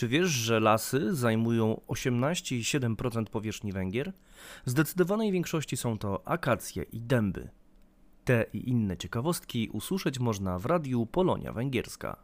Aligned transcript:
Czy 0.00 0.08
wiesz, 0.08 0.28
że 0.28 0.60
lasy 0.60 1.14
zajmują 1.14 1.80
18,7% 1.88 3.24
powierzchni 3.24 3.72
Węgier? 3.72 4.12
W 4.66 4.70
zdecydowanej 4.70 5.32
większości 5.32 5.76
są 5.76 5.98
to 5.98 6.28
akacje 6.28 6.82
i 6.82 7.00
dęby. 7.00 7.48
Te 8.24 8.44
i 8.52 8.70
inne 8.70 8.96
ciekawostki 8.96 9.68
usłyszeć 9.72 10.18
można 10.18 10.58
w 10.58 10.66
radiu 10.66 11.06
Polonia 11.06 11.52
Węgierska. 11.52 12.16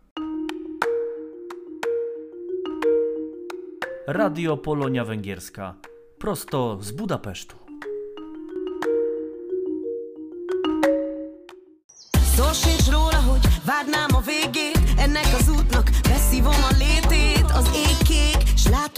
Radio 4.07 4.57
Polonia 4.57 5.05
Węgierska. 5.05 5.75
Prosto 6.19 6.79
z 6.81 6.93
Budapesztu. 6.93 7.66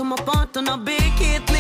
S 0.09 0.11
látom 0.11 0.13
a 0.13 0.23
parton 0.23 0.67
a 0.67 1.58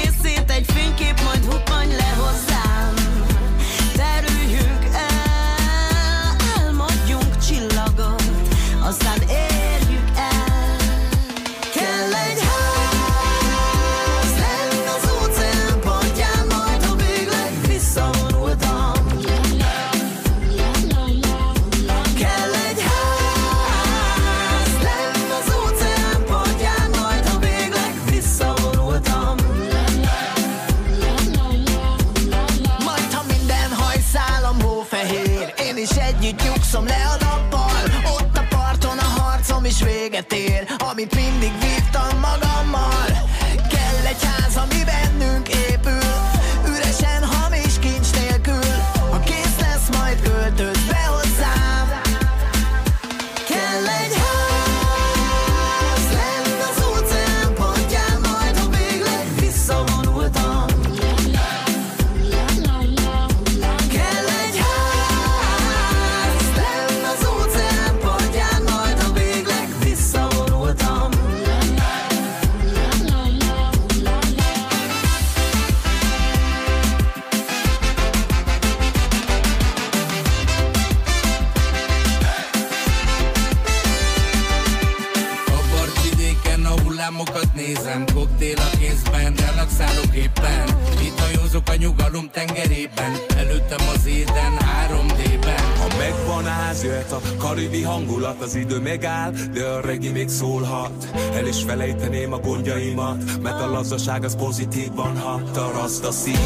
El 101.78 101.84
is 101.84 101.90
felejteném 101.90 102.32
a 102.32 102.38
gondjaimat 102.38 103.42
Mert 103.42 103.60
a 103.60 103.70
lazaság 103.70 104.24
az 104.24 104.36
pozitívan 104.36 105.16
hat 105.16 105.56
A 105.56 105.70
rasta 105.72 106.10
szív, 106.10 106.38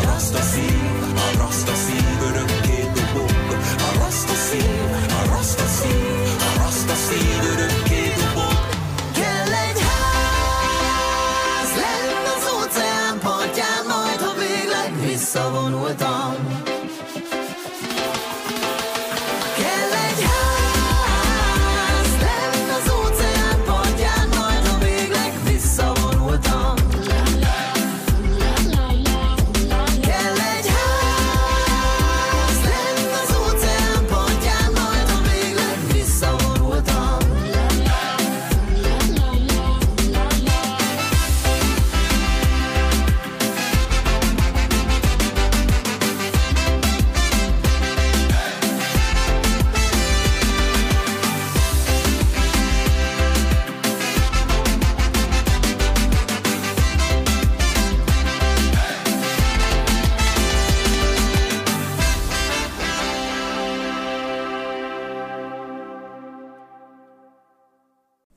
a 0.00 0.04
rasta 0.04 0.40
szív 0.40 0.80
A 1.14 1.36
rasta 1.38 1.74
szív 1.74 2.04
örökké 2.28 2.61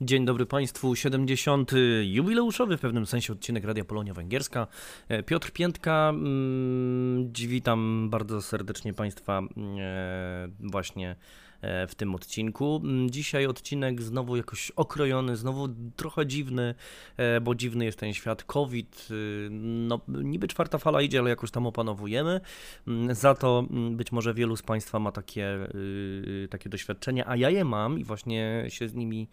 Dzień 0.06 0.26
dobry 0.26 0.46
Państwu, 0.46 0.96
70. 0.96 1.72
jubileuszowy 2.04 2.78
w 2.78 2.82
pewnym 2.82 3.06
sensie 3.06 3.34
odcinek 3.34 3.66
Radia 3.66 3.86
Polonia 3.86 4.14
Węgierska. 4.14 4.68
E, 5.08 5.24
Piotr 5.24 5.52
Piętka, 5.52 6.10
mm, 6.10 7.32
witam 7.34 8.10
bardzo 8.10 8.42
serdecznie 8.42 8.94
Państwa 8.94 9.42
e, 9.80 10.48
właśnie 10.60 11.16
w 11.62 11.96
tym 11.96 12.16
odcinku. 12.16 12.82
Mm, 12.84 13.10
Dzisiaj 13.10 13.46
odcinek 13.46 14.02
znowu 14.02 14.38
jakoś 14.38 14.72
okrojony, 14.72 15.36
znowu 15.36 15.68
trochę 15.96 16.26
dziwny, 16.26 16.76
e, 17.18 17.42
bo 17.42 17.56
dziwny 17.56 17.86
jest 17.86 18.00
ten 18.00 18.14
świat. 18.14 18.44
COVID, 18.44 19.08
y, 19.12 19.48
no 19.52 20.00
niby 20.08 20.48
czwarta 20.48 20.78
fala 20.78 21.02
idzie, 21.02 21.20
ale 21.20 21.30
jakoś 21.30 21.52
tam 21.52 21.68
opanowujemy. 21.68 22.42
Mm, 22.88 23.16
Za 23.16 23.36
to 23.36 23.66
mm, 23.70 23.98
być 23.98 24.12
może 24.12 24.34
wielu 24.34 24.56
z 24.56 24.62
Państwa 24.62 25.00
ma 25.00 25.12
takie, 25.12 25.68
y, 25.76 26.48
takie 26.52 26.70
doświadczenia, 26.70 27.24
a 27.28 27.36
ja 27.36 27.50
je 27.50 27.66
mam 27.66 28.00
i 28.00 28.04
właśnie 28.04 28.66
się 28.68 28.88
z 28.88 28.94
nimi 28.94 29.28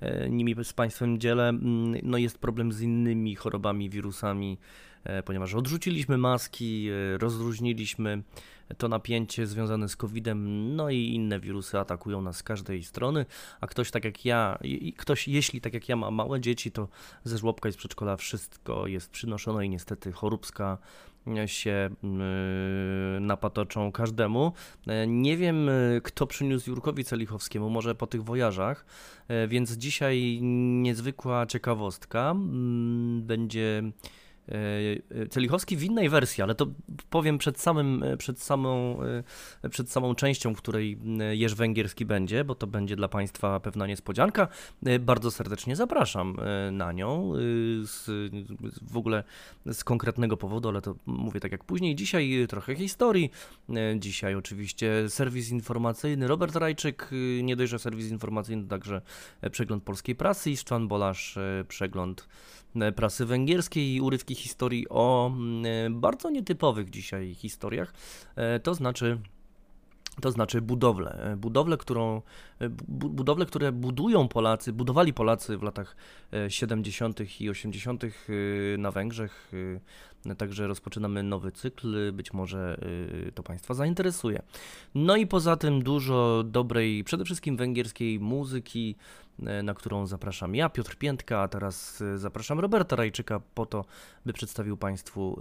e, 0.00 0.30
nimi 0.30 0.54
z 0.64 0.72
Państwem 0.72 1.18
dzielę. 1.20 1.52
No 2.02 2.18
jest 2.18 2.38
problem 2.38 2.72
z 2.72 2.80
innymi 2.80 3.34
chorobami, 3.34 3.90
wirusami, 3.90 4.58
e, 5.04 5.22
ponieważ 5.22 5.54
odrzuciliśmy 5.54 6.18
maski, 6.18 6.88
e, 7.14 7.18
rozluźniliśmy 7.18 8.22
to 8.78 8.88
napięcie 8.88 9.46
związane 9.46 9.88
z 9.88 9.96
COVID-em, 9.96 10.76
no 10.76 10.90
i 10.90 10.98
inne 10.98 11.40
wirusy 11.40 11.78
atakują 11.78 12.22
nas 12.22 12.36
z 12.36 12.42
każdej 12.42 12.84
strony, 12.84 13.26
a 13.60 13.66
ktoś 13.66 13.90
tak 13.90 14.04
jak 14.04 14.24
ja, 14.24 14.58
i 14.62 14.92
ktoś, 14.92 15.28
jeśli 15.28 15.60
tak 15.60 15.74
jak 15.74 15.88
ja 15.88 15.96
ma 15.96 16.10
małe 16.10 16.40
dzieci, 16.40 16.72
to 16.72 16.88
ze 17.24 17.38
żłobka 17.38 17.68
i 17.68 17.72
z 17.72 17.76
przedszkola 17.76 18.16
wszystko 18.16 18.86
jest 18.86 19.10
przynoszone 19.10 19.66
i 19.66 19.68
niestety 19.68 20.12
choróbska 20.12 20.78
się 21.46 21.90
yy, 22.02 23.20
napatoczą 23.20 23.92
każdemu. 23.92 24.52
E, 24.86 25.06
Nie 25.06 25.36
wiem, 25.36 25.70
kto 26.02 26.26
przyniósł 26.26 26.70
Jurkowi 26.70 27.04
Celichowskiemu, 27.04 27.70
może 27.70 27.94
po 27.94 28.06
tych 28.06 28.24
wojażach, 28.24 28.86
e, 29.28 29.48
więc 29.48 29.72
dzisiaj 29.72 30.38
niezwykła 30.82 31.46
ciekawostka. 31.46 32.30
Mm, 32.30 33.22
Będzie 33.22 33.82
e, 33.82 33.92
Celichowski 35.30 35.76
w 35.76 35.82
innej 35.82 36.08
wersji, 36.08 36.42
ale 36.42 36.54
to 36.54 36.66
powiem 37.10 37.38
przed, 37.38 37.60
samym, 37.60 38.04
przed, 38.18 38.40
samą, 38.40 38.98
przed 39.70 39.90
samą 39.90 40.14
częścią, 40.14 40.54
w 40.54 40.58
której 40.58 40.98
Jerz 41.32 41.54
Węgierski 41.54 42.04
będzie, 42.04 42.44
bo 42.44 42.54
to 42.54 42.66
będzie 42.66 42.96
dla 42.96 43.08
Państwa 43.08 43.60
pewna 43.60 43.86
niespodzianka. 43.86 44.48
Bardzo 45.00 45.30
serdecznie 45.30 45.76
zapraszam 45.76 46.36
na 46.72 46.92
nią 46.92 47.32
z, 47.82 48.06
w 48.82 48.96
ogóle 48.96 49.24
z 49.66 49.84
konkretnego 49.84 50.36
powodu, 50.36 50.68
ale 50.68 50.82
to 50.82 50.94
mówię 51.06 51.40
tak 51.40 51.52
jak 51.52 51.64
później. 51.64 51.94
Dzisiaj 51.94 52.46
trochę 52.48 52.74
historii, 52.74 53.30
dzisiaj 53.96 54.34
oczywiście 54.34 55.08
serwis 55.08 55.50
informacyjny. 55.50 56.28
Robert 56.28 56.56
Rajczyk, 56.56 57.10
nie 57.42 57.56
dość, 57.56 57.70
że 57.70 57.78
serwis 57.78 58.10
informacyjny, 58.10 58.68
także 58.68 59.02
przegląd 59.50 59.84
polskiej 59.84 60.14
prasy 60.14 60.50
i 60.50 60.56
Szczan 60.56 60.88
Bolasz, 60.88 61.38
przegląd 61.68 62.28
E, 62.67 62.67
prasy 62.96 63.26
węgierskiej 63.26 63.94
i 63.94 64.00
urywki 64.00 64.34
historii 64.34 64.86
o 64.88 65.32
mm, 65.34 65.66
e, 65.66 65.90
bardzo 65.90 66.30
nietypowych 66.30 66.90
dzisiaj 66.90 67.34
historiach, 67.34 67.92
e, 68.36 68.60
to 68.60 68.74
znaczy 68.74 69.18
to 70.20 70.30
znaczy 70.30 70.60
budowlę. 70.60 71.36
Budowlę, 71.36 71.76
którą, 71.76 72.22
które 73.46 73.72
budują 73.72 74.28
Polacy, 74.28 74.72
budowali 74.72 75.12
Polacy 75.12 75.58
w 75.58 75.62
latach 75.62 75.96
70. 76.48 77.40
i 77.40 77.50
80. 77.50 78.02
na 78.78 78.90
Węgrzech. 78.90 79.52
Także 80.38 80.66
rozpoczynamy 80.66 81.22
nowy 81.22 81.52
cykl, 81.52 82.12
być 82.12 82.32
może 82.32 82.80
to 83.34 83.42
Państwa 83.42 83.74
zainteresuje. 83.74 84.42
No 84.94 85.16
i 85.16 85.26
poza 85.26 85.56
tym 85.56 85.82
dużo 85.82 86.44
dobrej, 86.46 87.04
przede 87.04 87.24
wszystkim 87.24 87.56
węgierskiej 87.56 88.20
muzyki, 88.20 88.96
E, 89.46 89.62
na 89.62 89.74
którą 89.74 90.06
zapraszam 90.06 90.54
ja, 90.54 90.68
Piotr 90.68 90.96
Piętka, 90.96 91.40
a 91.40 91.48
teraz 91.48 92.00
e, 92.00 92.18
zapraszam 92.18 92.60
Roberta 92.60 92.96
Rajczyka 92.96 93.40
po 93.54 93.66
to, 93.66 93.84
by 94.26 94.32
przedstawił 94.32 94.76
Państwu 94.76 95.40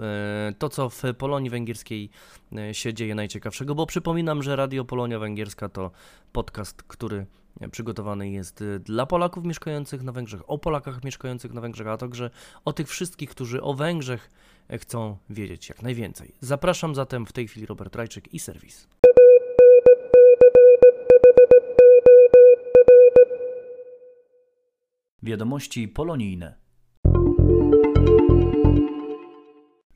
to, 0.57 0.69
co 0.69 0.89
w 0.89 1.03
Polonii 1.18 1.50
Węgierskiej 1.50 2.09
się 2.71 2.94
dzieje 2.94 3.15
najciekawszego, 3.15 3.75
bo 3.75 3.85
przypominam, 3.85 4.44
że 4.44 4.56
Radio 4.56 4.85
Polonia 4.85 5.19
Węgierska 5.19 5.69
to 5.69 5.91
podcast, 6.31 6.83
który 6.83 7.25
przygotowany 7.71 8.30
jest 8.30 8.63
dla 8.80 9.06
Polaków 9.06 9.45
mieszkających 9.45 10.03
na 10.03 10.12
Węgrzech, 10.12 10.50
o 10.50 10.57
Polakach 10.57 11.03
mieszkających 11.03 11.53
na 11.53 11.62
Węgrzech, 11.62 11.88
a 11.88 11.97
także 11.97 12.30
o 12.65 12.73
tych 12.73 12.88
wszystkich, 12.88 13.30
którzy 13.30 13.62
o 13.62 13.73
Węgrzech 13.73 14.30
chcą 14.69 15.18
wiedzieć 15.30 15.69
jak 15.69 15.81
najwięcej. 15.81 16.36
Zapraszam 16.40 16.96
zatem 16.96 17.25
w 17.25 17.34
tej 17.34 17.48
chwili 17.48 17.66
Robert 17.66 17.96
Rajczyk 17.96 18.34
i 18.34 18.40
serwis. 18.40 18.88
Wiadomości 25.24 25.88
polonijne. 25.88 26.67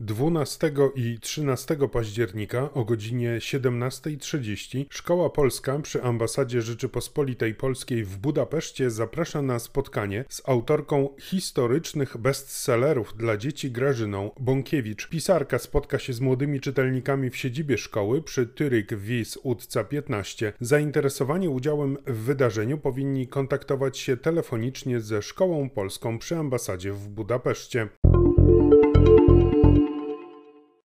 12 0.01 0.71
i 0.95 1.19
13 1.19 1.77
października 1.92 2.74
o 2.74 2.86
godzinie 2.86 3.38
17.30 3.39 4.86
Szkoła 4.89 5.30
Polska 5.30 5.80
przy 5.80 6.03
Ambasadzie 6.03 6.62
Rzeczypospolitej 6.62 7.56
Polskiej 7.56 8.03
w 8.03 8.18
Budapeszcie 8.18 8.92
zaprasza 8.92 9.42
na 9.42 9.59
spotkanie 9.59 10.25
z 10.30 10.42
autorką 10.50 11.09
historycznych 11.19 12.18
bestsellerów 12.18 13.13
dla 13.18 13.38
dzieci 13.38 13.71
Grażyną 13.71 14.31
Bąkiewicz. 14.39 15.09
Pisarka 15.09 15.59
spotka 15.59 16.00
się 16.00 16.13
z 16.13 16.19
młodymi 16.19 16.59
czytelnikami 16.59 17.30
w 17.30 17.38
siedzibie 17.38 17.77
szkoły 17.77 18.21
przy 18.21 18.48
Tyryk 18.48 18.95
Wis 18.95 19.38
Udca 19.44 19.83
15. 19.83 20.53
Zainteresowani 20.59 21.48
udziałem 21.50 21.98
w 22.07 22.18
wydarzeniu 22.18 22.77
powinni 22.77 23.27
kontaktować 23.27 23.98
się 23.98 24.18
telefonicznie 24.18 25.00
ze 25.00 25.21
Szkołą 25.21 25.69
Polską 25.69 26.19
przy 26.19 26.38
Ambasadzie 26.38 26.94
w 26.94 27.07
Budapeszcie. 27.07 27.89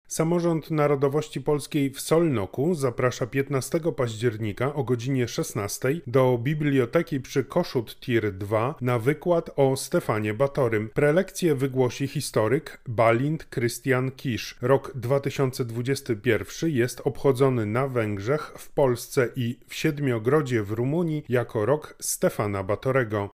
Samorząd 0.08 0.70
Narodowości 0.70 1.40
Polskiej 1.40 1.90
w 1.90 2.00
Solnoku 2.00 2.74
zaprasza 2.74 3.26
15 3.26 3.80
października 3.96 4.74
o 4.74 4.84
godzinie 4.84 5.28
16 5.28 6.00
do 6.06 6.38
biblioteki 6.42 7.20
przy 7.20 7.44
Koszut 7.44 8.00
Tir 8.00 8.32
2 8.32 8.74
na 8.80 8.98
wykład 8.98 9.50
o 9.56 9.76
Stefanie 9.76 10.34
Batorym. 10.34 10.90
Prelekcję 10.94 11.54
wygłosi 11.54 12.08
historyk 12.08 12.80
Balint 12.88 13.44
Krystian 13.44 14.10
Kisz. 14.10 14.56
Rok 14.62 14.92
2021 14.94 16.70
jest 16.70 17.00
obchodzony 17.04 17.66
na 17.66 17.88
Węgrzech, 17.88 18.52
w 18.56 18.70
Polsce 18.70 19.28
i 19.36 19.58
w 19.66 19.74
Siedmiogrodzie 19.74 20.62
w 20.62 20.70
Rumunii 20.70 21.24
jako 21.28 21.66
rok 21.66 21.96
Stefana 22.00 22.62
Batorego. 22.62 23.30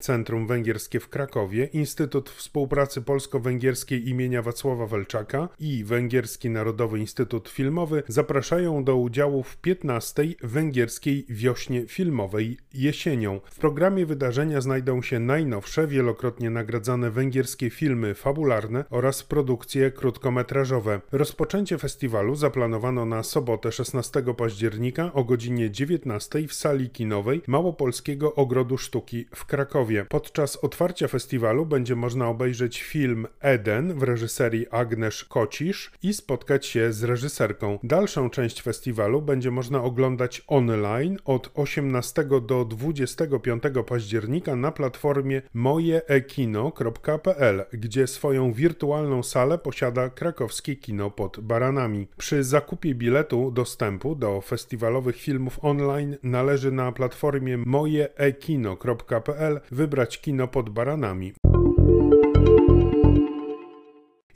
Centrum 0.00 0.46
Węgierskie 0.46 1.00
w 1.00 1.08
Krakowie, 1.08 1.64
Instytut 1.64 2.30
Współpracy 2.30 3.02
Polsko-Węgierskiej 3.02 4.08
imienia 4.08 4.42
Wacława 4.42 4.86
Welczaka 4.86 5.48
i 5.58 5.84
Węgierski 5.84 6.50
Narodowy 6.50 6.98
Instytut 6.98 7.48
Filmowy 7.48 8.02
zapraszają 8.08 8.84
do 8.84 8.96
udziału 8.96 9.42
w 9.42 9.56
15. 9.56 10.24
Węgierskiej 10.42 11.26
Wiośnie 11.28 11.86
Filmowej 11.86 12.56
jesienią. 12.74 13.40
W 13.44 13.58
programie 13.58 14.06
wydarzenia 14.06 14.60
znajdą 14.60 15.02
się 15.02 15.18
najnowsze, 15.18 15.86
wielokrotnie 15.86 16.50
nagradzane 16.50 17.10
węgierskie 17.10 17.70
filmy 17.70 18.14
fabularne 18.14 18.84
oraz 18.90 19.22
produkcje 19.22 19.90
krótkometrażowe. 19.90 21.00
Rozpoczęcie 21.12 21.78
festiwalu 21.78 22.34
zaplanowano 22.34 23.06
na 23.06 23.22
sobotę 23.22 23.72
16 23.72 24.22
października 24.36 25.12
o 25.12 25.24
godzinie 25.24 25.70
19 25.70 26.48
w 26.48 26.54
sali 26.54 26.90
kinowej 26.90 27.42
Małopolskiego 27.46 28.34
Ogrodu 28.34 28.78
Sztuki 28.78 29.26
w 29.34 29.46
Krakowie. 29.46 29.89
Podczas 30.08 30.56
otwarcia 30.56 31.08
festiwalu 31.08 31.66
będzie 31.66 31.96
można 31.96 32.28
obejrzeć 32.28 32.82
film 32.82 33.26
Eden 33.40 33.98
w 33.98 34.02
reżyserii 34.02 34.66
Agnes 34.70 35.24
Kocisz 35.24 35.92
i 36.02 36.14
spotkać 36.14 36.66
się 36.66 36.92
z 36.92 37.04
reżyserką. 37.04 37.78
Dalszą 37.82 38.30
część 38.30 38.62
festiwalu 38.62 39.22
będzie 39.22 39.50
można 39.50 39.82
oglądać 39.82 40.42
online 40.46 41.18
od 41.24 41.50
18 41.54 42.24
do 42.42 42.64
25 42.64 43.62
października 43.86 44.56
na 44.56 44.72
platformie 44.72 45.42
mojeekino.pl, 45.54 47.64
gdzie 47.72 48.06
swoją 48.06 48.52
wirtualną 48.52 49.22
salę 49.22 49.58
posiada 49.58 50.10
krakowskie 50.10 50.76
kino 50.76 51.10
pod 51.10 51.40
Baranami. 51.40 52.08
Przy 52.16 52.44
zakupie 52.44 52.94
biletu 52.94 53.50
dostępu 53.50 54.14
do 54.14 54.40
festiwalowych 54.40 55.16
filmów 55.16 55.58
online 55.62 56.16
należy 56.22 56.72
na 56.72 56.92
platformie 56.92 57.58
mojeekino.pl 57.58 59.60
wybrać 59.80 60.20
kino 60.20 60.48
pod 60.48 60.70
baranami. 60.70 61.32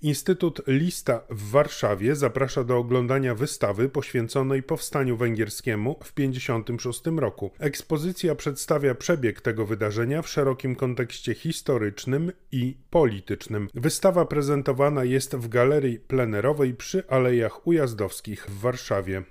Instytut 0.02 0.62
Lista 0.67 1.20
w 1.31 1.50
Warszawie 1.50 2.17
zaprasza 2.17 2.64
do 2.64 2.79
oglądania 2.79 3.35
wystawy 3.35 3.88
poświęconej 3.88 4.62
powstaniu 4.62 5.17
węgierskiemu 5.17 5.99
w 6.02 6.12
1956 6.12 7.02
roku. 7.17 7.50
Ekspozycja 7.58 8.35
przedstawia 8.35 8.94
przebieg 8.94 9.41
tego 9.41 9.67
wydarzenia 9.67 10.23
w 10.23 10.29
szerokim 10.29 10.76
kontekście 10.76 11.35
historycznym 11.35 12.32
i 12.52 12.76
politycznym. 12.90 13.69
Wystawa 13.75 14.25
prezentowana 14.25 15.05
jest 15.05 15.37
w 15.37 15.49
galerii 15.49 15.99
plenerowej 15.99 16.75
przy 16.75 17.08
Alejach 17.08 17.67
Ujazdowskich 17.67 18.47
w 18.50 18.61
Warszawie. 18.61 19.23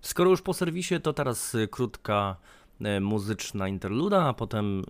Skoro 0.00 0.30
już 0.30 0.42
po 0.42 0.54
serwisie, 0.54 1.00
to 1.00 1.12
teraz 1.12 1.56
krótka 1.70 2.36
E, 2.36 2.63
muzyczna 3.00 3.68
interluda, 3.68 4.22
a 4.22 4.32
potem 4.32 4.82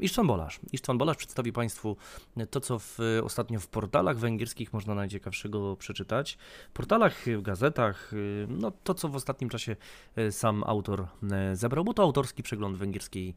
Iszczan 0.00 0.26
Bolasz. 0.26 0.60
Iszczan 0.72 0.98
Bolasz 0.98 1.16
przedstawi 1.16 1.52
Państwu 1.52 1.96
to, 2.50 2.60
co 2.60 2.78
w, 2.78 2.98
ostatnio 3.22 3.60
w 3.60 3.68
portalach 3.68 4.18
węgierskich 4.18 4.72
można 4.72 4.94
najciekawszego 4.94 5.76
przeczytać. 5.76 6.38
W 6.70 6.72
portalach, 6.72 7.24
w 7.38 7.42
gazetach, 7.42 8.12
no 8.48 8.70
to, 8.70 8.94
co 8.94 9.08
w 9.08 9.16
ostatnim 9.16 9.50
czasie 9.50 9.76
e, 10.16 10.32
sam 10.32 10.64
autor 10.66 11.06
e, 11.32 11.56
zebrał, 11.56 11.84
bo 11.84 11.94
to 11.94 12.02
autorski 12.02 12.42
przegląd 12.42 12.76
węgierskiej 12.76 13.34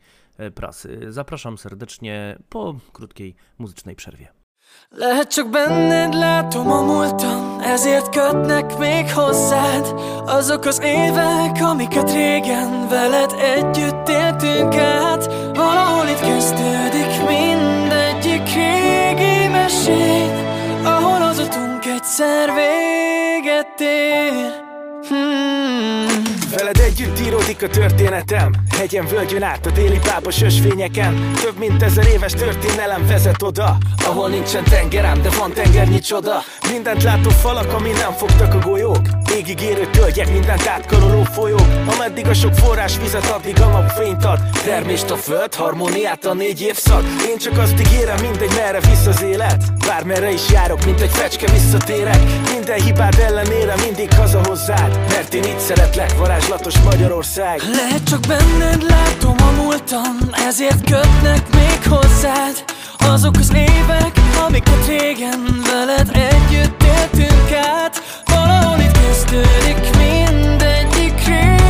prasy. 0.55 0.99
Zapraszam 1.09 1.57
serdecznie 1.57 2.39
po 2.49 2.75
krótkiej 2.93 3.35
muzycznej 3.57 3.95
przerwie. 3.95 4.46
Lehet 4.89 5.27
csak 5.27 5.49
benned 5.49 6.13
látom 6.13 6.71
a 6.71 6.81
múltam 6.81 7.59
Ezért 7.61 8.09
kötnek 8.09 8.77
még 8.77 9.11
hozzád 9.13 9.93
Azok 10.25 10.65
az 10.65 10.81
évek, 10.83 11.61
amiket 11.61 12.11
régen 12.11 12.87
Veled 12.89 13.31
együtt 13.55 14.09
éltünk 14.09 14.75
át 14.75 15.25
Valahol 15.53 16.07
itt 16.07 16.19
kezdődik 16.19 17.27
mindegyik 17.27 18.53
régi 18.53 19.47
mesén 19.47 20.45
Ahol 20.83 21.21
az 21.21 21.39
utunk 21.39 21.85
egyszer 21.85 22.53
véget 22.53 23.79
ér 23.79 24.65
hmm. 25.07 26.06
Veled 26.55 26.79
együtt 26.79 27.19
íródik 27.19 27.63
a 27.63 27.67
történetem. 27.67 28.51
Hegyen, 28.77 29.05
völgyön 29.05 29.43
át 29.43 29.65
a 29.65 29.69
déli 29.69 29.99
pápos 29.99 30.41
ösvényeken. 30.41 31.31
Több 31.41 31.57
mint 31.57 31.83
ezer 31.83 32.07
éves 32.07 32.31
történelem 32.31 33.07
vezet 33.07 33.41
oda 33.41 33.77
Ahol 34.07 34.29
nincsen 34.29 34.63
tengerem, 34.63 35.21
de 35.21 35.29
van 35.29 35.53
tengernyi 35.53 35.99
csoda. 35.99 36.43
Mindent 36.71 37.03
látó 37.03 37.29
falak, 37.29 37.73
ami 37.73 37.89
nem 37.89 38.11
fogtak 38.11 38.53
a 38.53 38.59
golyók. 38.59 39.01
Égig 39.35 39.61
érő 39.61 39.89
tölgyek, 39.91 40.31
mindent 40.31 40.67
átkaroló 40.67 41.23
folyók. 41.23 41.67
Ameddig 41.95 42.27
a 42.27 42.33
sok 42.33 42.53
forrás 42.53 42.97
vizet, 42.97 43.29
addig 43.29 43.61
a 43.61 43.85
fényt 43.97 44.25
ad. 44.25 44.39
Termést 44.65 45.09
a 45.09 45.15
föld, 45.15 45.55
harmóniát 45.55 46.25
a 46.25 46.33
négy 46.33 46.61
évszak. 46.61 47.03
Én 47.29 47.37
csak 47.37 47.57
azt 47.57 47.79
ígérem, 47.79 48.17
mindegy 48.21 48.53
merre 48.55 48.79
visz 48.79 49.05
az 49.05 49.23
élet. 49.23 49.63
Bármerre 49.87 50.31
is 50.31 50.49
járok, 50.51 50.85
mint 50.85 51.01
egy 51.01 51.11
fecske 51.11 51.51
visszatérek. 51.51 52.19
Minden 52.53 52.81
hibád 52.81 53.19
ellenére 53.19 53.73
mindig 53.83 54.13
haza 54.13 54.41
hozzád 54.43 54.97
Mert 55.09 55.33
én 55.33 55.43
itt 55.43 55.59
szeretlek, 55.59 56.17
varázslatos 56.37 56.79
Magyarország. 56.79 57.61
Lehet 57.71 58.03
csak 58.03 58.19
benned 58.19 58.83
látom 58.83 59.35
a 59.39 59.51
múltam 59.61 60.17
Ezért 60.47 60.89
kötnek 60.89 61.53
még 61.53 61.79
hozzád. 61.89 62.63
Azok 62.97 63.35
az 63.37 63.53
évek, 63.53 64.11
amiket 64.47 64.87
régen 64.87 65.61
veled 65.71 66.09
együtt 66.13 66.83
éltünk 66.83 67.51
át. 67.51 68.01
Valahol 68.25 68.79
itt 68.79 68.97
kezdődik 69.07 69.97
mindegyik 69.97 71.25
régi 71.25 71.66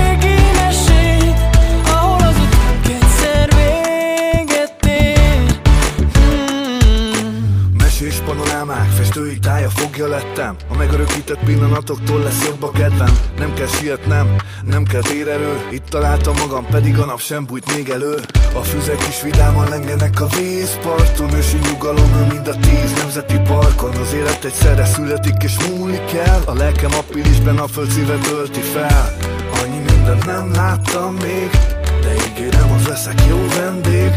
festői 9.17 9.39
tája 9.39 9.69
fogja 9.69 10.07
lettem. 10.07 10.55
A 10.69 10.75
megörökített 10.75 11.43
pillanatoktól 11.45 12.19
lesz 12.23 12.45
jobb 12.45 12.63
a 12.63 12.71
kedvem. 12.71 13.19
Nem 13.37 13.53
kell 13.53 13.67
sietnem, 13.67 14.35
nem 14.65 14.83
kell 14.83 15.01
térerő 15.01 15.67
Itt 15.71 15.85
találtam 15.85 16.35
magam, 16.39 16.65
pedig 16.65 16.97
a 16.97 17.05
nap 17.05 17.19
sem 17.19 17.45
bújt 17.45 17.75
még 17.75 17.89
elő. 17.89 18.15
A 18.53 18.59
füzek 18.59 19.07
is 19.07 19.21
vidáman 19.21 19.69
lengenek 19.69 20.21
a 20.21 20.27
vízparton. 20.27 21.33
Ősi 21.33 21.57
nyugalom 21.71 22.11
mind 22.29 22.47
a 22.47 22.55
tíz 22.55 22.93
nemzeti 22.97 23.39
parkon. 23.47 23.95
Az 23.95 24.13
élet 24.13 24.43
egyszerre 24.43 24.85
születik 24.85 25.43
és 25.43 25.57
múlik 25.69 26.13
el. 26.13 26.41
A 26.45 26.53
lelkem 26.53 26.93
appilisben 26.93 27.57
a 27.57 27.67
föld 27.67 27.89
szíve 27.89 28.17
tölti 28.17 28.61
fel. 28.61 29.17
Annyi 29.63 29.79
mindent 29.91 30.25
nem 30.25 30.51
láttam 30.51 31.13
még 31.13 31.49
De 32.01 32.13
ígérem, 32.29 32.71
az 32.71 32.87
leszek 32.87 33.21
jó 33.29 33.45
vendég 33.57 34.11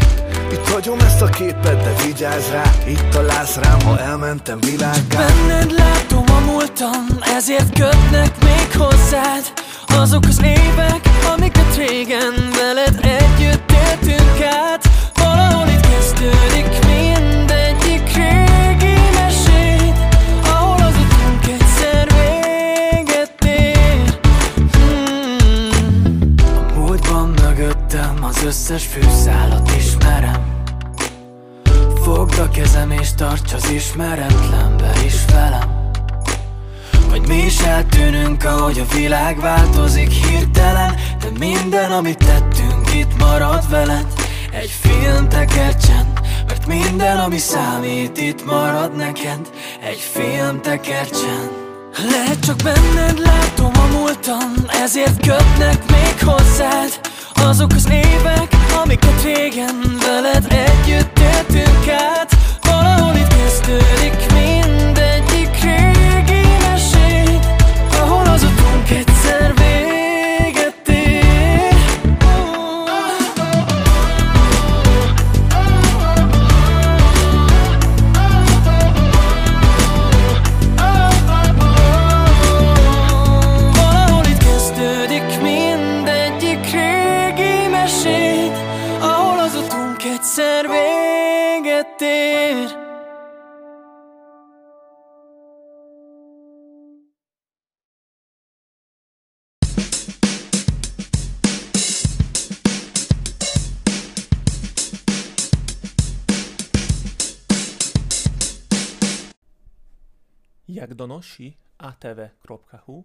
itt 0.51 0.69
hagyom 0.69 0.99
ezt 0.99 1.21
a 1.21 1.25
képet, 1.25 1.83
de 1.83 1.93
vigyázz 2.05 2.49
rá. 2.49 2.63
Itt 2.87 3.09
találsz 3.09 3.55
rám, 3.55 3.81
ha 3.85 3.99
elmentem 3.99 4.59
világgá. 4.59 5.17
Benned 5.17 5.71
látom 5.71 6.23
a 6.27 6.39
múltam, 6.39 7.05
ezért 7.35 7.79
kötnek 7.79 8.43
még 8.43 8.67
hozzád. 8.77 9.43
Azok 9.87 10.23
az 10.27 10.41
évek, 10.43 11.09
amiket 11.33 11.75
régen 11.75 12.33
veled 12.55 12.99
együtt 13.01 13.71
éltünk 13.71 14.41
át. 14.41 14.89
Valahol 15.13 15.60
ismeretlenbe 33.71 34.91
is 35.05 35.25
velem. 35.31 35.89
Vagy 37.09 37.27
mi 37.27 37.35
is 37.45 37.59
eltűnünk, 37.59 38.43
ahogy 38.43 38.79
a 38.79 38.95
világ 38.95 39.39
változik 39.39 40.11
hirtelen 40.11 40.95
De 41.19 41.27
minden, 41.39 41.91
amit 41.91 42.17
tettünk, 42.17 42.93
itt 42.95 43.17
marad 43.17 43.69
veled. 43.69 44.05
Egy 44.51 44.73
film 44.81 45.29
tekercsen 45.29 46.13
Mert 46.47 46.65
minden, 46.67 47.19
ami 47.19 47.37
számít, 47.37 48.17
itt 48.17 48.45
marad 48.45 48.95
neked. 48.95 49.39
Egy 49.81 49.99
film 50.13 50.61
tekercsen. 50.61 51.49
Lehet 52.09 52.39
csak 52.45 52.55
benned 52.55 53.19
látom 53.19 53.71
a 53.73 53.97
múltam 53.97 54.53
Ezért 54.83 55.27
kötnek 55.27 55.91
még 55.91 56.15
hozzád 56.25 57.10
Azok 57.43 57.71
az 57.75 57.89
évek, 57.89 58.55
amiket 58.83 59.23
régen 59.23 59.97
veled 60.05 60.45
együtt 60.49 61.19
éltünk 61.19 61.87
át 61.87 62.35
Valahol 62.61 63.15
itt 63.15 63.27
kezdődik 63.27 64.33
mindegyik 64.33 64.80
Jak 110.71 110.93
donosi 110.93 111.57
ATV.hu, 111.77 113.03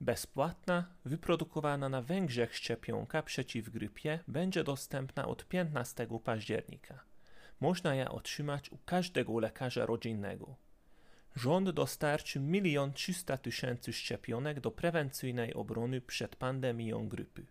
bezpłatna, 0.00 0.86
wyprodukowana 1.04 1.88
na 1.88 2.02
Węgrzech 2.02 2.56
szczepionka 2.56 3.22
przeciw 3.22 3.70
grypie 3.70 4.18
będzie 4.28 4.64
dostępna 4.64 5.28
od 5.28 5.48
15 5.48 6.06
października. 6.24 7.04
Można 7.60 7.94
ją 7.94 8.08
otrzymać 8.08 8.72
u 8.72 8.78
każdego 8.78 9.38
lekarza 9.38 9.86
rodzinnego. 9.86 10.56
Rząd 11.36 11.70
dostarczy 11.70 12.40
1 12.52 12.92
300 12.92 13.36
tysięcy 13.36 13.92
szczepionek 13.92 14.60
do 14.60 14.70
prewencyjnej 14.70 15.54
obrony 15.54 16.00
przed 16.00 16.36
pandemią 16.36 17.08
grypy. 17.08 17.46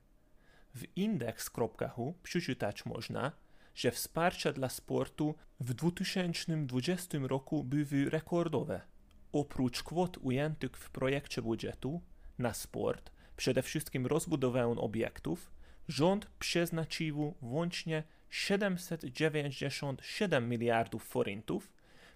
W 0.76 0.98
index.hu 0.98 2.14
przeczytać 2.24 2.86
można, 2.86 3.32
że 3.76 3.92
wsparcie 3.92 4.54
dla 4.54 4.70
sportu 4.70 5.36
w 5.60 5.74
2020 5.74 7.18
roku 7.22 7.64
były 7.64 8.10
rekordowe. 8.10 8.95
Oprócz 9.36 9.84
kwot 9.84 10.18
ujętych 10.18 10.78
w 10.78 10.90
projekcie 10.90 11.42
budżetu 11.42 12.02
na 12.40 12.54
sport, 12.54 13.12
przede 13.38 13.62
wszystkim 13.62 14.06
rozbudowę 14.06 14.76
obiektów, 14.78 15.52
rząd 15.88 16.26
przeznaczył 16.40 17.34
włącznie 17.42 18.04
797 18.30 20.50
miliardów 20.50 21.04
forintów, 21.04 21.74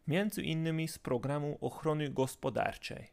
między 0.08 0.44
innymi 0.44 0.88
z 0.88 1.00
programu 1.00 1.58
ochrony 1.62 2.10
gospodarczej. 2.10 3.08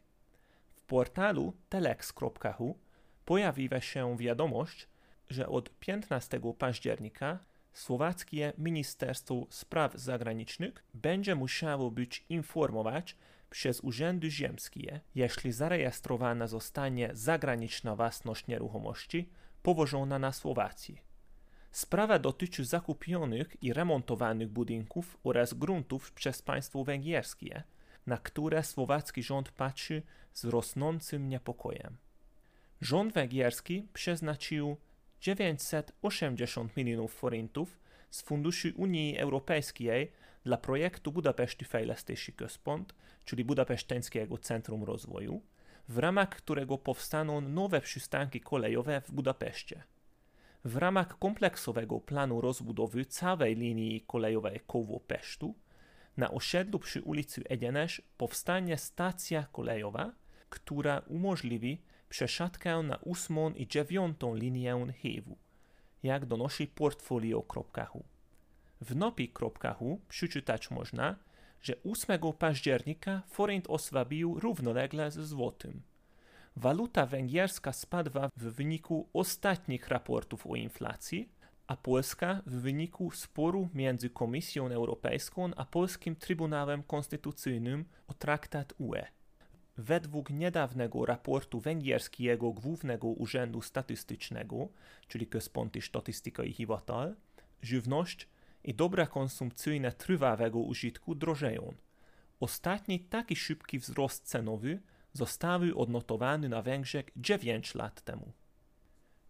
W 0.75 0.81
portalu 0.81 1.53
telex.hu 1.69 2.77
pojawiła 3.25 3.81
się 3.81 4.17
wiadomość, 4.17 4.87
że 5.29 5.47
od 5.47 5.79
15 5.79 6.39
października 6.57 7.39
słowackie 7.73 8.53
Ministerstwo 8.57 9.45
Spraw 9.49 9.95
Zagranicznych 9.95 10.83
będzie 10.93 11.35
musiało 11.35 11.91
być 11.91 12.25
informować 12.29 13.15
przez 13.49 13.81
urzędy 13.81 14.31
ziemskie, 14.31 15.01
jeśli 15.15 15.51
zarejestrowana 15.51 16.47
zostanie 16.47 17.09
zagraniczna 17.13 17.95
własność 17.95 18.47
nieruchomości 18.47 19.29
położona 19.63 20.19
na 20.19 20.31
Słowacji. 20.31 21.01
Sprawa 21.71 22.19
dotyczy 22.19 22.65
zakupionych 22.65 23.63
i 23.63 23.73
remontowanych 23.73 24.49
budynków 24.49 25.17
oraz 25.23 25.53
gruntów 25.53 26.11
przez 26.11 26.41
państwo 26.41 26.83
węgierskie, 26.83 27.63
na 28.07 28.17
które 28.17 28.63
słowacki 28.63 29.23
rząd 29.23 29.51
patrzy 29.51 30.01
z 30.33 30.45
rosnącym 30.45 31.29
niepokojem. 31.29 31.97
Rząd 32.81 33.13
węgierski 33.13 33.87
przeznaczył 33.93 34.77
980 35.21 36.77
milionów 36.77 37.13
forintów 37.13 37.79
z 38.09 38.21
funduszy 38.21 38.73
Unii 38.75 39.17
Europejskiej 39.17 40.11
dla 40.47 40.57
projektu 40.57 41.11
Budapesti 41.11 41.65
Fejlesztési 41.65 42.33
Központ, 42.33 42.95
czyli 43.25 43.45
Budapeszteńskiego 43.45 44.37
Centrum 44.37 44.83
Rozwoju, 44.83 45.41
w 45.87 45.97
ramach 45.97 46.29
którego 46.29 46.77
powstaną 46.77 47.41
nowe 47.41 47.81
przystanki 47.81 48.41
kolejowe 48.41 49.01
w 49.01 49.11
Budapeszcie. 49.11 49.83
W 50.65 50.75
ramach 50.77 51.19
kompleksowego 51.19 51.99
planu 51.99 52.41
rozbudowy 52.41 53.05
całej 53.05 53.55
linii 53.55 54.01
kolejowej 54.01 54.59
Koło-Pesztu 54.67 55.55
na 56.17 56.31
osiedlu 56.31 56.79
przy 56.79 57.01
ulicy 57.01 57.43
Egyenes 57.49 58.01
powstanie 58.17 58.77
stacja 58.77 59.47
kolejowa, 59.51 60.11
która 60.49 60.99
umożliwi 60.99 61.81
przesiadkę 62.09 62.83
na 62.83 62.97
ósmą 62.97 63.53
i 63.53 63.67
dziewiątą 63.67 64.35
linię 64.35 64.93
Hewu, 65.01 65.37
jak 66.03 66.25
donosi 66.25 66.67
portfolio.hu. 66.67 68.16
W 68.81 68.95
nopi.hu 68.95 70.01
przeczytać 70.09 70.71
można, 70.71 71.15
że 71.61 71.73
8 71.83 72.19
października 72.39 73.21
forint 73.27 73.67
osłabił 73.67 74.39
równolegle 74.39 75.11
z 75.11 75.19
złotym. 75.19 75.81
Waluta 76.55 77.05
węgierska 77.05 77.73
spadła 77.73 78.29
w 78.37 78.43
wyniku 78.43 79.09
ostatnich 79.13 79.87
raportów 79.87 80.47
o 80.47 80.55
inflacji, 80.55 81.29
a 81.67 81.75
Polska 81.77 82.41
w 82.45 82.51
wyniku 82.51 83.11
sporu 83.11 83.69
między 83.73 84.09
Komisją 84.09 84.67
Europejską 84.67 85.51
a 85.55 85.65
Polskim 85.65 86.15
Trybunałem 86.15 86.83
Konstytucyjnym 86.83 87.85
o 88.07 88.13
traktat 88.13 88.73
UE. 88.77 89.05
Według 89.77 90.29
niedawnego 90.29 91.05
raportu 91.05 91.59
węgierskiego 91.59 92.51
Głównego 92.51 93.07
Urzędu 93.07 93.61
Statystycznego, 93.61 94.67
czyli 95.07 95.27
Központi 95.27 95.81
Statisztikai 95.81 96.53
Hivatal, 96.53 97.15
żywność 97.61 98.27
i 98.67 98.73
dobra 98.73 99.05
konsumpcyjne 99.05 99.91
trwałego 99.91 100.59
użytku 100.59 101.15
drożeją. 101.15 101.73
Ostatni 102.39 102.99
taki 102.99 103.35
szybki 103.35 103.79
wzrost 103.79 104.25
cenowy 104.25 104.79
zostały 105.13 105.75
odnotowany 105.75 106.49
na 106.49 106.61
Węgrzech 106.61 107.05
9 107.15 107.75
lat 107.75 108.01
temu. 108.01 108.31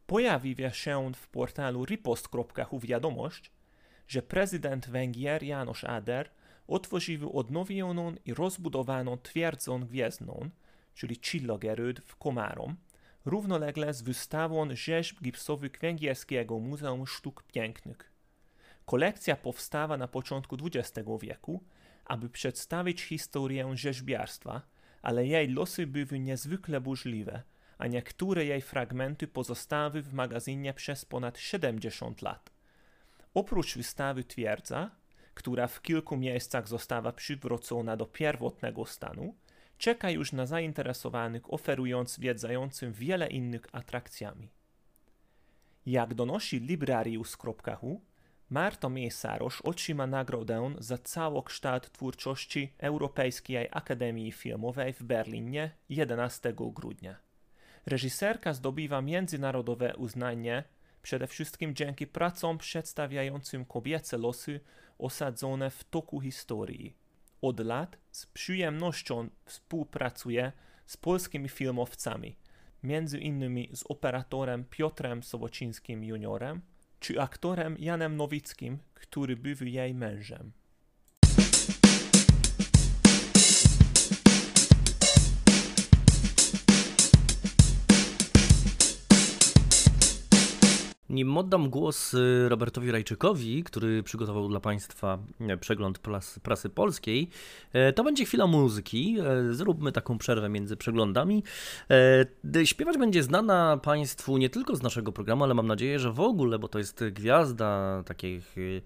Pojawi 0.08 0.56
się 0.72 1.12
w 1.16 1.28
portalu 1.28 1.86
ripost.hu 1.86 2.80
wiadomość, 2.80 3.52
że 4.08 4.22
prezydent 4.22 4.90
Węgier 4.90 5.44
János 5.44 5.84
Ader 5.84 6.30
otworzył 6.68 7.38
odnowioną 7.40 8.16
i 8.26 8.34
rozbudowaną 8.34 9.18
twierdzą 9.18 9.80
gwiezdną, 9.86 10.50
czyli 10.94 11.18
Csillagerőd 11.18 12.00
w 12.06 12.16
Komárom, 12.16 12.76
równolegle 13.26 13.94
z 13.94 14.02
wystawą 14.02 14.76
rzeźb 14.76 15.22
gipsowych 15.22 15.80
Węgierskiego 15.82 16.60
Muzeum 16.60 17.08
Sztuk 17.08 17.44
Pięknych. 17.44 18.17
Kolekcja 18.88 19.36
powstała 19.36 19.98
na 19.98 20.08
początku 20.08 20.58
XX 20.64 21.10
wieku, 21.22 21.64
aby 22.06 22.30
przedstawić 22.30 23.02
historię 23.02 23.78
rzeźbiarstwa, 23.78 24.62
ale 25.02 25.28
jej 25.28 25.48
losy 25.48 25.88
były 25.88 26.20
niezwykle 26.20 26.82
burzliwe, 26.82 27.44
a 27.78 27.88
niektóre 27.88 28.46
jej 28.46 28.62
fragmenty 28.62 29.28
pozostały 29.28 30.02
w 30.02 30.14
magazynie 30.14 30.74
przez 30.74 31.06
ponad 31.06 31.38
70 31.38 32.22
lat. 32.22 32.50
Oprócz 33.34 33.78
wystawy 33.78 34.24
Twierdza, 34.24 34.92
która 35.34 35.68
w 35.68 35.82
kilku 35.82 36.18
miejscach 36.18 36.68
została 36.68 37.12
przywrócona 37.12 37.98
do 37.98 38.06
pierwotnego 38.06 38.86
stanu, 38.86 39.36
czeka 39.78 40.10
już 40.10 40.32
na 40.32 40.46
zainteresowanych, 40.46 41.54
oferując 41.54 42.14
zwiedzającym 42.14 42.94
wiele 42.94 43.28
innych 43.28 43.66
atrakcjami. 43.72 44.50
Jak 45.86 46.14
donosi 46.14 46.60
librarius.hu, 46.60 48.02
Marta 48.50 48.90
Mészáros 48.90 49.62
otrzyma 49.64 50.08
nagrodę 50.08 50.76
za 50.80 50.98
całokształt 50.98 51.92
twórczości 51.92 52.74
Europejskiej 52.78 53.68
Akademii 53.72 54.32
Filmowej 54.32 54.94
w 54.94 55.04
Berlinie 55.04 55.72
11 55.90 56.54
grudnia. 56.56 57.16
Reżyserka 57.86 58.54
zdobywa 58.54 59.02
międzynarodowe 59.02 59.96
uznanie 59.96 60.64
przede 61.02 61.28
wszystkim 61.28 61.76
dzięki 61.76 62.08
pracom 62.08 62.58
przedstawiającym 62.58 63.66
kobiece 63.66 64.18
losy 64.18 64.60
osadzone 64.98 65.70
w 65.70 65.84
toku 65.84 66.20
historii. 66.20 66.98
Od 67.42 67.60
lat 67.60 67.98
z 68.12 68.26
przyjemnością 68.26 69.30
współpracuje 69.46 70.52
z 70.86 70.98
polskimi 70.98 71.50
filmowcami, 71.50 72.38
między 72.84 73.20
innymi 73.20 73.70
z 73.74 73.84
operatorem 73.90 74.66
Piotrem 74.66 75.24
Sobocińskim 75.24 76.04
juniorem 76.04 76.62
czy 77.08 77.22
aktorem 77.22 77.76
Janem 77.80 78.18
Nowickim, 78.18 78.78
który 78.94 79.38
był 79.38 79.68
jej 79.68 79.94
mężem. 79.94 80.52
Nim 91.18 91.38
oddam 91.38 91.70
głos 91.70 92.14
y, 92.14 92.50
Robertowi 92.50 92.92
Rajczykowi, 92.92 93.64
który 93.64 94.04
przygotował 94.04 94.50
dla 94.50 94.60
Państwa 94.60 95.20
e, 95.40 95.58
przegląd 95.58 96.00
prasy, 96.44 96.70
polskiej, 96.70 97.30
e, 97.74 97.94
to 97.94 98.04
będzie 98.04 98.26
chwila 98.26 98.48
muzyki. 98.48 99.18
E, 99.20 99.54
zróbmy 99.54 99.92
taką 99.92 100.18
przerwę 100.18 100.50
między 100.50 100.78
przeglądami. 100.78 101.44
Śpiewać 102.66 102.98
będzie 102.98 103.24
znana 103.24 103.78
Państwu 103.78 104.38
nie 104.38 104.50
tylko 104.50 104.76
z 104.76 104.82
naszego 104.82 105.12
programu, 105.12 105.44
ale 105.44 105.54
mam 105.54 105.68
nadzieję, 105.68 106.00
że 106.00 106.12
w 106.12 106.20
ogóle, 106.20 106.60
bo 106.60 106.68
to 106.68 106.80
jest 106.80 107.04
gwiazda 107.12 108.04
takich 108.06 108.58
y, 108.58 108.82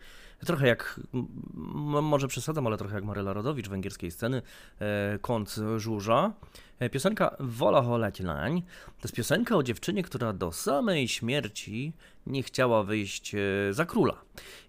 trochę 0.45 0.67
jak, 0.67 0.99
może 2.01 2.27
przesadzam, 2.27 2.67
ale 2.67 2.77
trochę 2.77 2.95
jak 2.95 3.03
Maryla 3.03 3.33
Rodowicz 3.33 3.69
węgierskiej 3.69 4.11
sceny, 4.11 4.41
Kąt 5.21 5.55
Żurza. 5.77 6.33
Piosenka 6.89 7.35
Wola 7.39 7.81
Holeć 7.81 8.19
Lań 8.19 8.61
to 8.85 9.03
jest 9.03 9.15
piosenka 9.15 9.55
o 9.55 9.63
dziewczynie, 9.63 10.03
która 10.03 10.33
do 10.33 10.51
samej 10.51 11.07
śmierci 11.07 11.93
nie 12.27 12.43
chciała 12.43 12.83
wyjść 12.83 13.35
e, 13.35 13.39
za 13.73 13.85
króla 13.85 14.21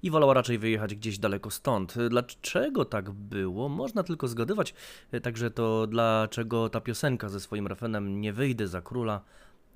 i 0.03 0.11
wolała 0.11 0.35
raczej 0.35 0.59
wyjechać 0.59 0.95
gdzieś 0.95 1.19
daleko 1.19 1.51
stąd. 1.51 1.95
Dlaczego 2.11 2.85
tak 2.85 3.11
było? 3.11 3.69
Można 3.69 4.03
tylko 4.03 4.29
zgadywać, 4.29 4.75
e, 5.13 5.21
także 5.21 5.51
to 5.51 5.87
dlaczego 5.87 6.69
ta 6.69 6.81
piosenka 6.81 7.29
ze 7.29 7.41
swoim 7.41 7.67
refrenem 7.67 8.21
Nie 8.21 8.33
wyjdę 8.33 8.69
za 8.69 8.83
króla 8.83 9.21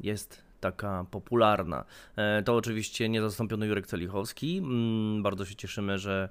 jest 0.00 0.42
taka 0.60 1.06
popularna. 1.10 1.84
E, 2.16 2.42
to 2.42 2.56
oczywiście 2.56 3.08
niezastąpiony 3.08 3.66
Jurek 3.66 3.86
Celichowski. 3.86 4.58
Mm, 4.58 5.22
bardzo 5.22 5.44
się 5.44 5.54
cieszymy, 5.54 5.98
że 5.98 6.28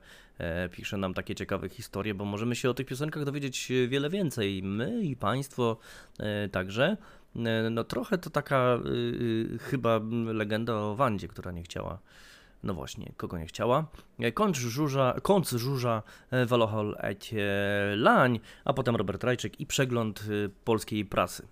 pisze 0.71 0.98
nam 0.98 1.13
takie 1.13 1.36
ciekawe 1.36 1.69
historie, 1.69 2.13
bo 2.13 2.26
możemy 2.26 2.56
się 2.56 2.69
o 2.69 2.74
tych 2.74 2.88
piosenkach 2.88 3.24
dowiedzieć 3.24 3.71
wiele 3.88 4.10
więcej. 4.10 4.63
My 4.63 5.04
i 5.04 5.15
Państwo 5.15 5.78
także. 6.52 6.98
E, 7.36 7.69
no 7.69 7.84
trochę 7.84 8.17
to 8.17 8.30
taka 8.30 8.80
chyba 9.62 10.00
legenda 10.26 10.74
o 10.74 10.95
Wandzie, 10.95 11.28
która 11.28 11.52
nie 11.52 11.63
chciała. 11.63 12.00
No 12.63 12.74
właśnie, 12.74 13.12
kogo 13.17 13.38
nie 13.38 13.45
chciała. 13.45 13.86
E, 14.19 14.32
Kończ 14.32 14.58
żurza, 14.58 15.15
Kąc 15.21 15.52
żurza 15.52 16.04
e, 16.32 16.45
Walohol 16.45 16.95
ecie 17.00 17.48
lań, 17.95 18.39
a 18.65 18.74
potem 18.74 18.95
Robert 18.95 19.24
Rajczyk 19.24 19.60
i 19.60 19.65
przegląd 19.65 20.24
polskiej 20.63 21.06
prasy. 21.06 21.48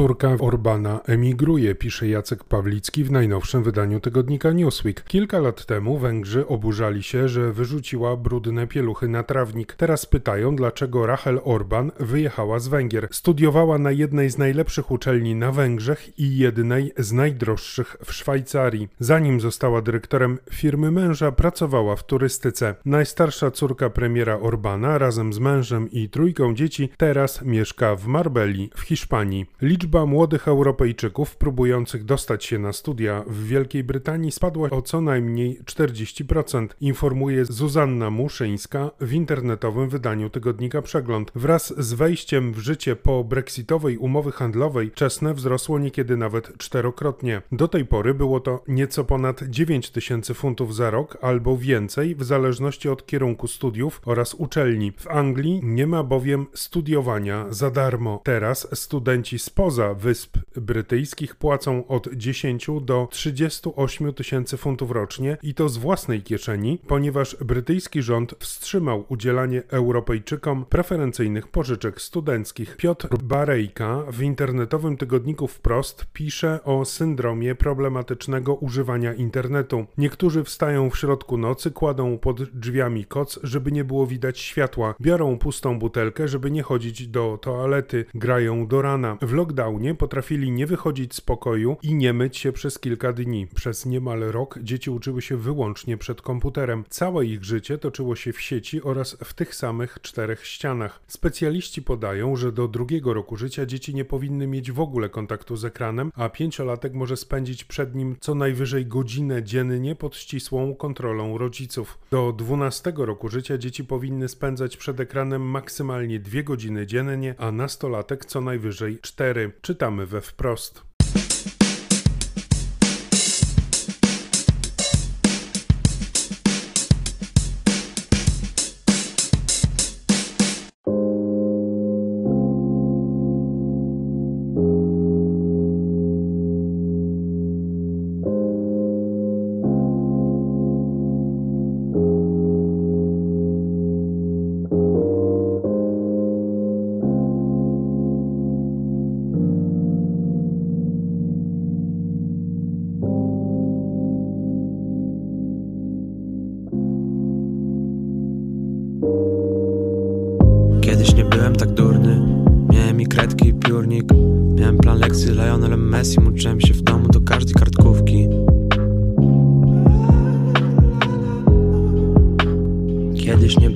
Córka 0.00 0.36
Orbana 0.38 1.00
emigruje, 1.06 1.74
pisze 1.74 2.08
Jacek 2.08 2.44
Pawlicki 2.44 3.04
w 3.04 3.10
najnowszym 3.10 3.62
wydaniu 3.62 4.00
tygodnika 4.00 4.52
Newsweek. 4.52 5.04
Kilka 5.04 5.38
lat 5.38 5.66
temu 5.66 5.98
Węgrzy 5.98 6.46
oburzali 6.46 7.02
się, 7.02 7.28
że 7.28 7.52
wyrzuciła 7.52 8.16
brudne 8.16 8.66
pieluchy 8.66 9.08
na 9.08 9.22
trawnik. 9.22 9.72
Teraz 9.72 10.06
pytają, 10.06 10.56
dlaczego 10.56 11.06
Rachel 11.06 11.40
Orban 11.44 11.90
wyjechała 11.98 12.58
z 12.58 12.68
Węgier. 12.68 13.08
Studiowała 13.10 13.78
na 13.78 13.90
jednej 13.90 14.30
z 14.30 14.38
najlepszych 14.38 14.90
uczelni 14.90 15.34
na 15.34 15.52
Węgrzech 15.52 16.18
i 16.18 16.36
jednej 16.36 16.92
z 16.98 17.12
najdroższych 17.12 17.96
w 18.04 18.12
Szwajcarii. 18.12 18.88
Zanim 18.98 19.40
została 19.40 19.82
dyrektorem 19.82 20.38
firmy 20.50 20.90
męża, 20.90 21.32
pracowała 21.32 21.96
w 21.96 22.04
turystyce. 22.04 22.74
Najstarsza 22.84 23.50
córka 23.50 23.90
premiera 23.90 24.38
Orbana 24.38 24.98
razem 24.98 25.32
z 25.32 25.38
mężem 25.38 25.90
i 25.90 26.08
trójką 26.08 26.54
dzieci 26.54 26.88
teraz 26.96 27.42
mieszka 27.42 27.96
w 27.96 28.06
Marbeli 28.06 28.70
w 28.76 28.80
Hiszpanii. 28.80 29.46
Liczba 29.62 29.89
młodych 29.98 30.48
Europejczyków 30.48 31.36
próbujących 31.36 32.04
dostać 32.04 32.44
się 32.44 32.58
na 32.58 32.72
studia 32.72 33.24
w 33.26 33.44
Wielkiej 33.44 33.84
Brytanii 33.84 34.32
spadła 34.32 34.70
o 34.70 34.82
co 34.82 35.00
najmniej 35.00 35.60
40%, 35.64 36.68
informuje 36.80 37.44
Zuzanna 37.44 38.10
Muszyńska 38.10 38.90
w 39.00 39.12
internetowym 39.12 39.88
wydaniu 39.88 40.30
tygodnika 40.30 40.82
Przegląd. 40.82 41.32
Wraz 41.34 41.74
z 41.78 41.92
wejściem 41.92 42.52
w 42.52 42.58
życie 42.58 42.96
po 42.96 43.24
brexitowej 43.24 43.98
umowy 43.98 44.32
handlowej 44.32 44.90
czesne 44.90 45.34
wzrosło 45.34 45.78
niekiedy 45.78 46.16
nawet 46.16 46.58
czterokrotnie. 46.58 47.42
Do 47.52 47.68
tej 47.68 47.86
pory 47.86 48.14
było 48.14 48.40
to 48.40 48.62
nieco 48.68 49.04
ponad 49.04 49.42
9 49.42 49.90
tysięcy 49.90 50.34
funtów 50.34 50.74
za 50.74 50.90
rok 50.90 51.18
albo 51.20 51.56
więcej 51.56 52.14
w 52.14 52.24
zależności 52.24 52.88
od 52.88 53.06
kierunku 53.06 53.48
studiów 53.48 54.00
oraz 54.04 54.34
uczelni. 54.34 54.92
W 54.92 55.08
Anglii 55.08 55.60
nie 55.62 55.86
ma 55.86 56.02
bowiem 56.02 56.46
studiowania 56.54 57.46
za 57.50 57.70
darmo. 57.70 58.20
Teraz 58.24 58.68
studenci 58.72 59.38
spoza 59.38 59.79
Wysp 59.88 60.38
Brytyjskich 60.56 61.36
płacą 61.36 61.86
od 61.86 62.08
10 62.14 62.66
do 62.82 63.08
38 63.10 64.14
tysięcy 64.14 64.56
funtów 64.56 64.90
rocznie 64.90 65.38
i 65.42 65.54
to 65.54 65.68
z 65.68 65.76
własnej 65.76 66.22
kieszeni, 66.22 66.78
ponieważ 66.86 67.36
brytyjski 67.36 68.02
rząd 68.02 68.34
wstrzymał 68.38 69.04
udzielanie 69.08 69.62
Europejczykom 69.68 70.64
preferencyjnych 70.64 71.48
pożyczek 71.48 72.00
studenckich. 72.00 72.76
Piotr 72.76 73.08
Barejka 73.22 74.02
w 74.12 74.22
internetowym 74.22 74.96
tygodniku 74.96 75.46
Wprost 75.46 76.06
pisze 76.12 76.64
o 76.64 76.84
syndromie 76.84 77.54
problematycznego 77.54 78.54
używania 78.54 79.14
internetu. 79.14 79.86
Niektórzy 79.98 80.44
wstają 80.44 80.90
w 80.90 80.98
środku 80.98 81.36
nocy, 81.36 81.70
kładą 81.70 82.18
pod 82.18 82.42
drzwiami 82.42 83.04
koc, 83.04 83.40
żeby 83.42 83.72
nie 83.72 83.84
było 83.84 84.06
widać 84.06 84.38
światła, 84.38 84.94
biorą 85.00 85.38
pustą 85.38 85.78
butelkę, 85.78 86.28
żeby 86.28 86.50
nie 86.50 86.62
chodzić 86.62 87.08
do 87.08 87.38
toalety, 87.42 88.04
grają 88.14 88.66
do 88.66 88.82
rana. 88.82 89.16
W 89.22 89.32
lockdownie 89.70 89.94
potrafili 89.94 90.50
nie 90.50 90.66
wychodzić 90.66 91.14
z 91.14 91.20
pokoju 91.20 91.76
i 91.82 91.94
nie 91.94 92.12
myć 92.12 92.36
się 92.36 92.52
przez 92.52 92.78
kilka 92.78 93.12
dni. 93.12 93.46
Przez 93.54 93.86
niemal 93.86 94.20
rok 94.20 94.58
dzieci 94.62 94.90
uczyły 94.90 95.22
się 95.22 95.36
wyłącznie 95.36 95.96
przed 95.96 96.22
komputerem. 96.22 96.84
Całe 96.88 97.26
ich 97.26 97.44
życie 97.44 97.78
toczyło 97.78 98.16
się 98.16 98.32
w 98.32 98.40
sieci 98.40 98.82
oraz 98.82 99.16
w 99.24 99.34
tych 99.34 99.54
samych 99.54 99.98
czterech 100.02 100.46
ścianach. 100.46 101.00
Specjaliści 101.06 101.82
podają, 101.82 102.36
że 102.36 102.52
do 102.52 102.68
drugiego 102.68 103.14
roku 103.14 103.36
życia 103.36 103.66
dzieci 103.66 103.94
nie 103.94 104.04
powinny 104.04 104.46
mieć 104.46 104.72
w 104.72 104.80
ogóle 104.80 105.08
kontaktu 105.08 105.56
z 105.56 105.64
ekranem, 105.64 106.12
a 106.14 106.28
pięciolatek 106.28 106.94
może 106.94 107.16
spędzić 107.16 107.64
przed 107.64 107.94
nim 107.94 108.16
co 108.20 108.34
najwyżej 108.34 108.86
godzinę 108.86 109.42
dziennie 109.42 109.94
pod 109.94 110.16
ścisłą 110.16 110.74
kontrolą 110.74 111.38
rodziców. 111.38 111.98
Do 112.10 112.32
12 112.32 112.92
roku 112.96 113.28
życia 113.28 113.58
dzieci 113.58 113.84
powinny 113.84 114.28
spędzać 114.28 114.76
przed 114.76 115.00
ekranem 115.00 115.42
maksymalnie 115.42 116.20
dwie 116.20 116.44
godziny 116.44 116.86
dziennie, 116.86 117.34
a 117.38 117.52
nastolatek 117.52 118.24
co 118.24 118.40
najwyżej 118.40 118.98
4. 119.02 119.49
Czytamy 119.62 120.06
we 120.06 120.20
wprost. 120.20 120.89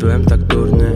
Byłem 0.05 0.25
tak 0.25 0.43
durny. 0.43 0.95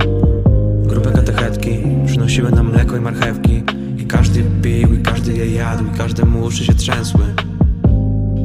Grube 0.87 1.13
katechetki 1.13 1.71
Przynosiły 2.07 2.51
nam 2.51 2.71
mleko 2.71 2.97
i 2.97 3.01
marchewki. 3.01 3.63
I 3.99 4.05
każdy 4.05 4.43
pił 4.63 4.95
i 4.95 5.03
każdy 5.03 5.33
je 5.33 5.55
jadł 5.55 5.85
I 5.85 5.99
każdemu 5.99 6.45
uszy 6.45 6.65
się 6.65 6.75
trzęsły. 6.75 7.21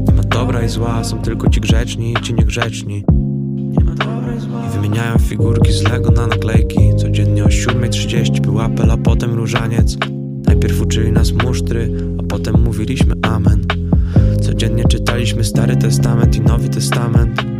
Nie 0.08 0.14
ma 0.14 0.24
dobra 0.24 0.64
i 0.64 0.70
zła 0.70 1.04
Są 1.04 1.22
tylko 1.22 1.50
ci 1.50 1.62
grzeczni 1.62 2.14
i 2.14 2.22
ci 2.22 2.34
niegrzeczni. 2.34 3.04
I 4.68 4.74
wymieniałem 4.74 5.20
figurki 5.20 5.72
z 5.72 5.84
Lego 5.84 6.12
na 6.12 6.28
naklejki. 6.28 6.96
Codziennie 6.98 7.44
o 7.44 7.48
7.30 7.48 8.40
był 8.40 8.60
apel, 8.60 8.92
a 8.92 8.98
potem 8.98 9.34
różaniec. 9.34 9.98
Najpierw 10.46 10.82
uczyli 10.82 11.12
nas 11.12 11.32
musztry, 11.32 11.92
a 12.20 12.24
potem 12.24 12.62
mówiliśmy 12.64 13.14
amen. 13.22 13.66
Codziennie 14.42 14.84
czytaliśmy 14.86 15.44
Stary 15.44 15.76
Testament 15.76 16.36
i 16.36 16.42
Nowy 16.42 16.70
Testament 16.70 17.53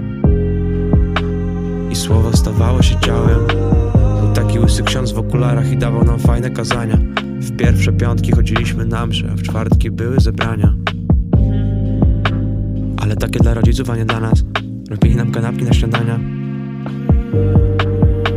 I 1.94 1.96
słowo 1.96 2.38
stawało 2.38 2.82
się 2.82 3.00
ciałem. 3.00 3.40
Był 4.22 4.34
taki 4.34 4.60
łysy 4.60 4.84
ksiądz 4.84 5.12
w 5.12 5.18
okularach 5.18 5.72
i 5.72 5.78
dawał 5.78 6.04
nam 6.04 6.20
fajne 6.20 6.50
kazania. 6.50 6.98
W 7.40 7.58
pierwsze 7.58 7.94
piątki 7.94 8.32
chodziliśmy 8.32 8.86
na 8.86 9.06
msze, 9.06 9.30
a 9.34 9.36
w 9.36 9.42
czwartki 9.42 9.92
były 9.92 10.20
zebrania. 10.20 10.74
Ale 12.98 13.16
takie 13.16 13.40
dla 13.40 13.54
rodziców, 13.54 13.90
a 13.90 13.96
nie 13.96 14.06
dla 14.06 14.20
nas. 14.20 14.44
Robili 14.90 15.16
nam 15.16 15.32
kanapki 15.32 15.64
na 15.64 15.74
śniadania. 15.74 16.20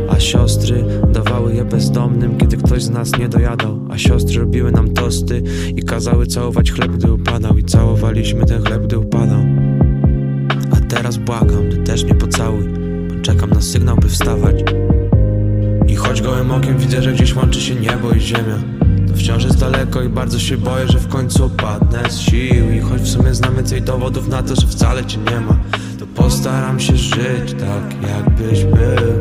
A 0.09 0.19
siostry 0.19 0.83
dawały 1.13 1.55
je 1.55 1.65
bezdomnym, 1.65 2.37
kiedy 2.37 2.57
ktoś 2.57 2.83
z 2.83 2.89
nas 2.89 3.19
nie 3.19 3.29
dojadał. 3.29 3.79
A 3.91 3.97
siostry 3.97 4.39
robiły 4.39 4.71
nam 4.71 4.93
tosty 4.93 5.43
i 5.75 5.83
kazały 5.83 6.27
całować 6.27 6.71
chleb, 6.71 6.91
gdy 6.91 7.11
upadał. 7.11 7.57
I 7.57 7.63
całowaliśmy 7.63 8.45
ten 8.45 8.63
chleb, 8.63 8.83
gdy 8.83 8.99
upadał. 8.99 9.41
A 10.71 10.89
teraz 10.89 11.17
błagam, 11.17 11.69
ty 11.71 11.77
też 11.77 12.03
nie 12.03 12.15
pocałuj 12.15 12.76
czekam 13.21 13.49
na 13.49 13.61
sygnał, 13.61 13.95
by 13.95 14.09
wstawać. 14.09 14.55
I 15.87 15.95
choć 15.95 16.21
gołym 16.21 16.51
okiem 16.51 16.77
widzę, 16.77 17.01
że 17.01 17.13
gdzieś 17.13 17.35
łączy 17.35 17.61
się 17.61 17.75
niebo 17.75 18.11
i 18.11 18.19
ziemia 18.19 18.57
To 19.07 19.13
wciąż 19.13 19.43
jest 19.43 19.59
daleko 19.59 20.01
i 20.01 20.09
bardzo 20.09 20.39
się 20.39 20.57
boję, 20.57 20.87
że 20.87 20.99
w 20.99 21.07
końcu 21.07 21.45
opadnę 21.45 22.09
z 22.09 22.19
sił. 22.19 22.71
I 22.71 22.79
choć 22.79 23.01
w 23.01 23.07
sumie 23.07 23.33
znam 23.33 23.55
więcej 23.55 23.81
dowodów 23.81 24.27
na 24.27 24.43
to, 24.43 24.55
że 24.55 24.67
wcale 24.67 25.05
cię 25.05 25.17
nie 25.17 25.39
ma 25.39 25.59
To 25.99 26.07
postaram 26.07 26.79
się 26.79 26.97
żyć 26.97 27.53
tak, 27.59 28.09
jakbyś 28.09 28.63
był. 28.63 29.13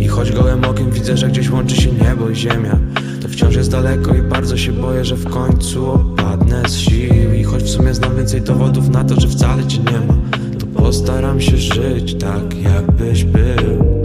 I 0.00 0.08
choć 0.08 0.32
gołym 0.32 0.64
okiem 0.64 0.90
widzę, 0.90 1.16
że 1.16 1.28
gdzieś 1.28 1.50
łączy 1.50 1.76
się 1.76 1.92
niebo 1.92 2.30
i 2.30 2.36
ziemia 2.36 2.78
To 3.22 3.28
wciąż 3.28 3.54
jest 3.54 3.70
daleko 3.70 4.14
i 4.14 4.22
bardzo 4.22 4.56
się 4.56 4.72
boję, 4.72 5.04
że 5.04 5.16
w 5.16 5.30
końcu 5.30 5.90
opadnę 5.90 6.62
z 6.68 6.76
sił. 6.76 7.34
I 7.34 7.44
choć 7.44 7.62
w 7.62 7.70
sumie 7.70 7.94
znam 7.94 8.16
więcej 8.16 8.42
dowodów 8.42 8.88
na 8.88 9.04
to, 9.04 9.20
że 9.20 9.28
wcale 9.28 9.66
cię 9.66 9.78
nie 9.78 10.06
ma 10.06 10.19
postaram 10.90 11.40
się 11.40 11.56
żyć 11.56 12.14
tak, 12.14 12.62
jakbyś 12.62 13.24
był. 13.24 14.02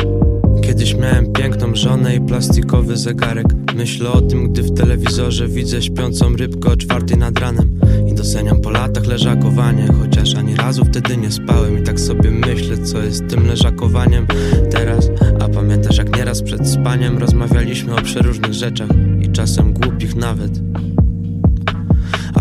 Kiedyś 0.61 0.95
miałem 0.95 1.31
piękną 1.33 1.75
żonę 1.75 2.15
i 2.15 2.21
plastikowy 2.21 2.97
zegarek. 2.97 3.45
Myślę 3.75 4.11
o 4.11 4.21
tym, 4.21 4.51
gdy 4.51 4.63
w 4.63 4.73
telewizorze 4.73 5.47
widzę 5.47 5.81
śpiącą 5.81 6.35
rybkę 6.35 6.69
o 6.71 6.77
czwartej 6.77 7.17
nad 7.17 7.39
ranem. 7.39 7.79
I 8.07 8.13
doceniam 8.13 8.61
po 8.61 8.69
latach 8.69 9.05
leżakowanie 9.05 9.87
Chociaż 9.99 10.35
ani 10.35 10.55
razu 10.55 10.85
wtedy 10.85 11.17
nie 11.17 11.31
spałem. 11.31 11.79
I 11.79 11.83
tak 11.83 11.99
sobie 11.99 12.31
myślę, 12.31 12.77
co 12.77 13.03
jest 13.03 13.27
tym 13.27 13.47
leżakowaniem 13.47 14.27
teraz. 14.71 15.09
A 15.39 15.49
pamiętasz 15.49 15.97
jak 15.97 16.17
nieraz 16.17 16.41
przed 16.41 16.67
spaniem 16.67 17.17
Rozmawialiśmy 17.17 17.95
o 17.95 18.01
przeróżnych 18.01 18.53
rzeczach 18.53 18.89
I 19.21 19.31
czasem 19.31 19.73
głupich 19.73 20.15
nawet 20.15 20.51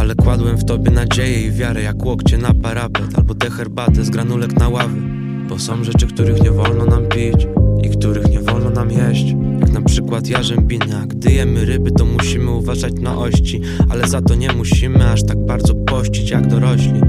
ale 0.05 0.15
kładłem 0.15 0.57
w 0.57 0.65
tobie 0.65 0.91
nadzieję 0.91 1.47
i 1.47 1.51
wiarę 1.51 1.83
Jak 1.83 2.05
łokcie 2.05 2.39
na 2.39 2.55
parapet 2.55 3.19
Albo 3.19 3.35
tę 3.35 3.51
herbatę 3.51 4.05
z 4.05 4.11
granulek 4.11 4.57
na 4.57 4.69
ławy. 4.69 5.01
Bo 5.49 5.59
są 5.59 5.85
rzeczy, 5.85 6.07
których 6.07 6.43
nie 6.43 6.51
wolno 6.51 6.85
nam 6.85 7.07
pić 7.07 7.47
I 7.83 7.89
których 7.89 8.31
nie 8.31 8.41
wolno 8.41 8.71
nam 8.71 8.91
jeść. 8.91 9.35
Jak 9.61 9.73
na 9.73 9.83
przykład 9.83 10.29
jarzębina 10.29 11.07
Gdy 11.07 11.33
jemy 11.33 11.65
ryby 11.65 11.91
to 11.91 12.05
musimy 12.05 12.51
uważać 12.51 12.93
na 13.01 13.19
ości. 13.19 13.61
Ale 13.91 14.09
za 14.09 14.23
to 14.23 14.35
nie 14.35 14.53
musimy 14.53 15.11
aż 15.11 15.23
tak 15.23 15.47
bardzo 15.47 15.75
pościć 15.75 16.31
jak 16.31 16.47
dorośli. 16.47 17.01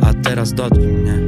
A 0.00 0.14
teraz 0.14 0.54
dotknij 0.54 0.92
mnie. 0.92 1.18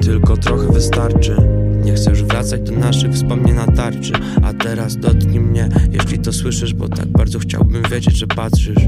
Tylko 0.00 0.36
trochę 0.36 0.72
wystarczy 0.72 1.57
Nie 1.88 2.10
już 2.10 2.22
wracać 2.22 2.60
do 2.60 2.72
naszych 2.72 3.12
wspomnień 3.12 3.56
na 3.56 3.66
tarczy 3.66 4.12
A 4.42 4.52
teraz 4.52 4.96
dotknij 4.96 5.40
mnie 5.40 5.68
Jeśli 5.92 6.18
to 6.18 6.32
słyszysz, 6.32 6.74
bo 6.74 6.88
tak 6.88 7.06
bardzo 7.06 7.38
chciałbym 7.38 7.82
wiedzieć, 7.90 8.16
że 8.16 8.26
patrzysz. 8.26 8.78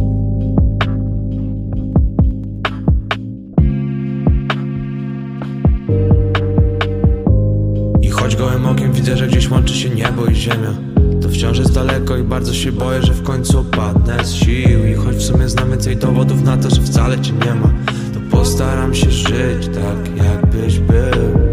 I 8.03 8.11
choć 8.11 8.37
gołym 8.37 8.67
okiem 8.67 8.93
widzę, 8.93 9.17
że 9.17 9.27
gdzieś 9.27 9.51
łączy 9.51 9.75
się 9.75 9.91
niebo 9.91 10.27
i 10.27 10.35
ziemia 10.35 10.75
To 11.23 11.29
wciąż 11.29 11.59
jest 11.59 11.73
daleko 11.73 12.17
i 12.17 12.23
bardzo 12.23 12.55
się 12.55 12.73
boję, 12.73 13.03
że 13.03 13.13
w 13.13 13.23
końcu 13.23 13.59
opadnę 13.59 14.25
z 14.25 14.33
sił. 14.33 14.87
I 14.87 14.95
choć 14.95 15.17
w 15.17 15.23
sumie 15.23 15.49
znam 15.49 15.71
więcej 15.71 15.97
dowodów 15.97 16.43
na 16.43 16.57
to, 16.57 16.71
że 16.71 16.83
wcale 16.83 17.21
cię 17.21 17.33
nie 17.33 17.55
ma 17.55 17.73
To 18.15 18.37
postaram 18.37 18.95
się 18.95 19.11
żyć 19.11 19.69
tak, 19.75 20.27
jakbyś 20.27 20.79
był 20.79 21.50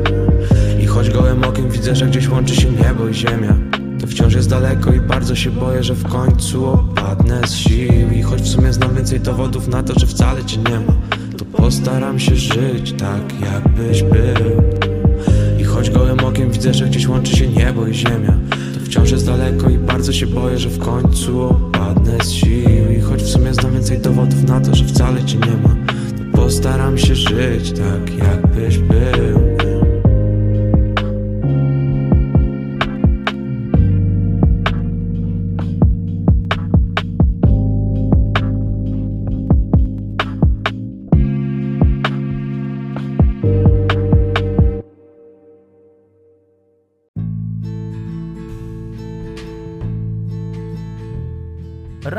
choć 0.97 1.09
gołym 1.09 1.43
okiem 1.43 1.69
widzę, 1.69 1.95
że 1.95 2.05
gdzieś 2.05 2.29
łączy 2.29 2.55
się 2.55 2.69
niebo 2.71 3.07
i 3.07 3.13
ziemia. 3.13 3.55
To 4.01 4.07
wciąż 4.07 4.33
jest 4.33 4.49
daleko 4.49 4.93
i 4.93 4.99
bardzo 4.99 5.35
się 5.35 5.51
boję, 5.51 5.83
że 5.83 5.93
w 5.93 6.03
końcu 6.03 6.65
opadnę 6.65 7.47
z 7.47 7.53
sił. 7.53 8.11
I 8.15 8.21
choć 8.21 8.41
w 8.41 8.47
sumie 8.47 8.73
znam 8.73 8.95
więcej 8.95 9.19
dowodów 9.19 9.67
na 9.67 9.83
to, 9.83 9.99
że 9.99 10.07
wcale 10.07 10.45
cię 10.45 10.57
nie 10.57 10.79
ma 10.79 10.93
To 11.37 11.45
postaram 11.45 12.19
się 12.19 12.35
żyć 12.35 12.93
tak, 12.93 13.21
jakbyś 13.41 14.03
był. 14.03 14.63
I 15.59 15.63
choć 15.63 15.89
gołym 15.89 16.19
okiem 16.19 16.51
widzę, 16.51 16.73
że 16.73 16.85
gdzieś 16.85 17.07
łączy 17.07 17.37
się 17.37 17.47
niebo 17.47 17.87
i 17.87 17.93
ziemia 17.93 18.33
To 18.73 18.79
wciąż 18.85 19.11
jest 19.11 19.25
daleko 19.25 19.69
i 19.69 19.77
bardzo 19.77 20.13
się 20.13 20.27
boję, 20.27 20.57
że 20.57 20.69
w 20.69 20.79
końcu 20.79 21.41
opadnę 21.41 22.17
z 22.23 22.31
sił. 22.31 22.91
I 22.97 23.01
choć 23.01 23.23
w 23.23 23.29
sumie 23.29 23.53
znam 23.53 23.73
więcej 23.73 23.99
dowodów 23.99 24.43
na 24.43 24.61
to, 24.61 24.75
że 24.75 24.85
wcale 24.85 25.23
cię 25.23 25.37
nie 25.37 25.67
ma 25.67 25.75
To 26.17 26.37
postaram 26.37 26.97
się 26.97 27.15
żyć 27.15 27.71
tak, 27.71 28.17
jakbyś 28.17 28.77
był 28.77 29.66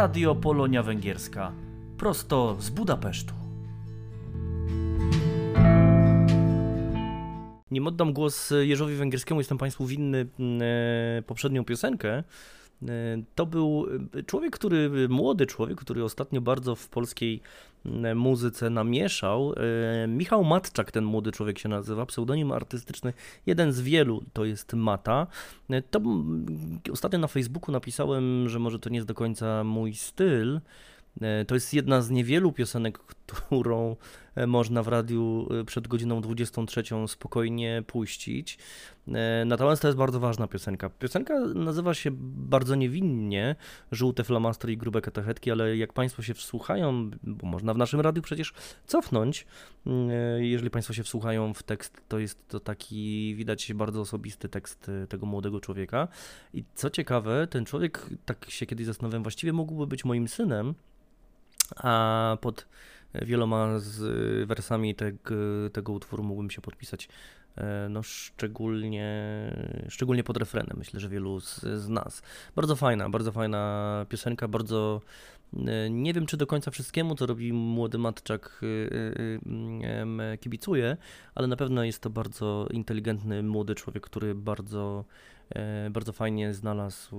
Radio 0.09 0.35
Polonia 0.35 0.83
Węgierska. 0.83 1.53
Prosto 1.99 2.57
z 2.61 2.71
Budapesztu. 2.71 3.35
Nim 7.71 7.87
oddam 7.87 8.13
głos 8.13 8.53
Jerzowi 8.61 8.95
Węgierskiemu, 8.95 9.41
jestem 9.41 9.59
Państwu 9.59 9.87
winny 9.87 10.27
e, 10.61 11.23
poprzednią 11.23 11.65
piosenkę. 11.65 12.09
E, 12.09 12.25
To 13.35 13.47
był 13.47 13.87
człowiek, 14.27 14.53
który, 14.53 15.09
młody 15.09 15.47
człowiek, 15.47 15.81
który 15.81 16.05
ostatnio 16.05 16.41
bardzo 16.41 16.75
w 16.75 16.89
polskiej 16.89 17.41
muzyce 18.15 18.71
namieszał. 18.71 19.55
E, 20.05 20.09
Michał 20.09 20.45
Matczak, 20.45 20.93
ten 20.93 21.05
młody 21.05 21.33
człowiek 21.33 21.59
się 21.59 21.69
nazywa, 21.69 22.07
pseudonim 22.07 22.53
artystyczny, 22.53 23.13
jeden 23.47 23.73
z 23.73 23.81
wielu, 23.81 24.25
to 24.33 24.45
jest 24.45 24.73
Mata. 24.73 25.27
E, 25.71 25.83
To 25.83 26.01
ostatnio 26.93 27.19
na 27.19 27.27
Facebooku 27.29 27.73
napisałem, 27.73 28.49
że 28.49 28.59
może 28.59 28.79
to 28.79 28.91
nie 28.91 28.97
jest 28.97 29.09
do 29.09 29.15
końca 29.15 29.65
mój 29.65 29.95
styl. 29.95 30.61
E, 31.21 31.45
To 31.45 31.55
jest 31.55 31.75
jedna 31.75 32.03
z 32.03 32.11
niewielu 32.11 32.53
piosenek, 32.53 32.99
którą 32.99 33.91
e, 33.91 33.97
można 34.47 34.83
w 34.83 34.89
radiu 34.89 35.49
e, 35.61 35.65
przed 35.65 35.89
godziną 35.89 36.21
23 36.21 36.83
spokojnie 37.07 37.83
puścić. 37.87 38.59
E, 39.09 39.45
Natomiast 39.45 39.83
to 39.83 39.89
jest 39.89 39.99
bardzo 39.99 40.21
ważna 40.21 40.49
piosenka. 40.49 40.91
Piosenka 40.91 41.41
nazywa 41.41 41.95
się 41.95 42.11
bardzo 42.51 42.75
niewinnie 42.75 43.57
Żółte 43.93 44.25
flamastry 44.25 44.73
i 44.73 44.77
grube 44.77 45.01
katechetki, 45.01 45.51
ale 45.51 45.77
jak 45.77 45.93
Państwo 45.93 46.23
się 46.23 46.35
wsłuchają, 46.35 47.11
bo 47.23 47.47
można 47.47 47.75
w 47.75 47.79
naszym 47.79 48.01
radiu 48.01 48.23
przecież 48.23 48.53
cofnąć, 48.87 49.47
mm, 49.87 50.11
e, 50.11 50.47
jeżeli 50.47 50.71
Państwo 50.71 50.95
się 50.95 51.03
wsłuchają 51.03 51.55
w 51.55 51.63
tekst, 51.63 52.03
to 52.09 52.19
jest 52.19 52.49
to 52.49 52.61
taki, 52.61 53.35
widać 53.37 53.73
bardzo 53.75 54.01
osobisty 54.01 54.49
tekst 54.49 54.89
e, 54.89 55.07
tego 55.07 55.27
młodego 55.27 55.61
człowieka. 55.61 56.09
I 56.55 56.65
co 56.75 56.91
ciekawe, 56.91 57.47
ten 57.47 57.65
człowiek, 57.65 58.07
tak 58.25 58.51
się 58.51 58.67
kiedyś 58.67 58.87
zastanawiałem, 58.87 59.23
właściwie 59.23 59.53
mógłby 59.53 59.87
być 59.87 60.05
moim 60.05 60.29
synem, 60.29 60.75
a 61.77 62.37
pod 62.41 62.67
wieloma 63.15 63.79
z 63.79 63.99
wersami 64.49 64.95
tego, 64.95 65.35
tego 65.73 65.93
utworu 65.93 66.25
mógłbym 66.25 66.51
się 66.51 66.61
podpisać, 66.61 67.09
e, 67.57 67.89
no 67.91 68.03
szczególnie, 68.03 69.09
szczególnie 69.89 70.25
pod 70.25 70.37
refrenem, 70.37 70.77
myślę, 70.79 71.01
że 71.01 71.09
wielu 71.09 71.41
z, 71.41 71.61
z 71.61 71.89
nas. 71.89 72.23
Bardzo 72.57 72.77
fajna, 72.77 73.11
bardzo 73.11 73.33
fajna 73.33 74.07
piosenka, 74.09 74.49
bardzo 74.49 75.01
nie 75.91 76.13
wiem, 76.13 76.27
czy 76.27 76.37
do 76.37 76.47
końca 76.47 76.71
wszystkiemu, 76.71 77.15
co 77.15 77.27
robi 77.27 77.53
młody 77.53 77.99
Matczak, 77.99 78.61
kibicuje, 80.41 80.97
ale 81.35 81.47
na 81.47 81.57
pewno 81.57 81.85
jest 81.85 82.03
to 82.03 82.11
bardzo 82.11 82.67
inteligentny 82.71 83.43
młody 83.43 83.75
człowiek, 83.75 84.03
który 84.03 84.35
bardzo, 84.35 85.05
e, 85.51 85.91
bardzo 85.91 86.13
fajnie 86.13 86.55
znalazł, 86.55 87.17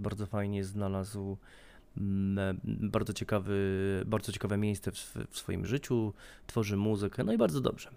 bardzo 0.00 0.26
fajnie 0.26 0.64
znalazł 0.64 1.36
bardzo 2.64 3.12
ciekawy, 3.12 4.02
bardzo 4.06 4.32
ciekawe 4.32 4.56
miejsce 4.56 4.92
w, 4.92 5.16
w 5.30 5.38
swoim 5.38 5.66
życiu, 5.66 6.12
tworzy 6.46 6.76
muzykę, 6.76 7.24
no 7.24 7.32
i 7.32 7.38
bardzo 7.38 7.60
dobrze. 7.60 7.90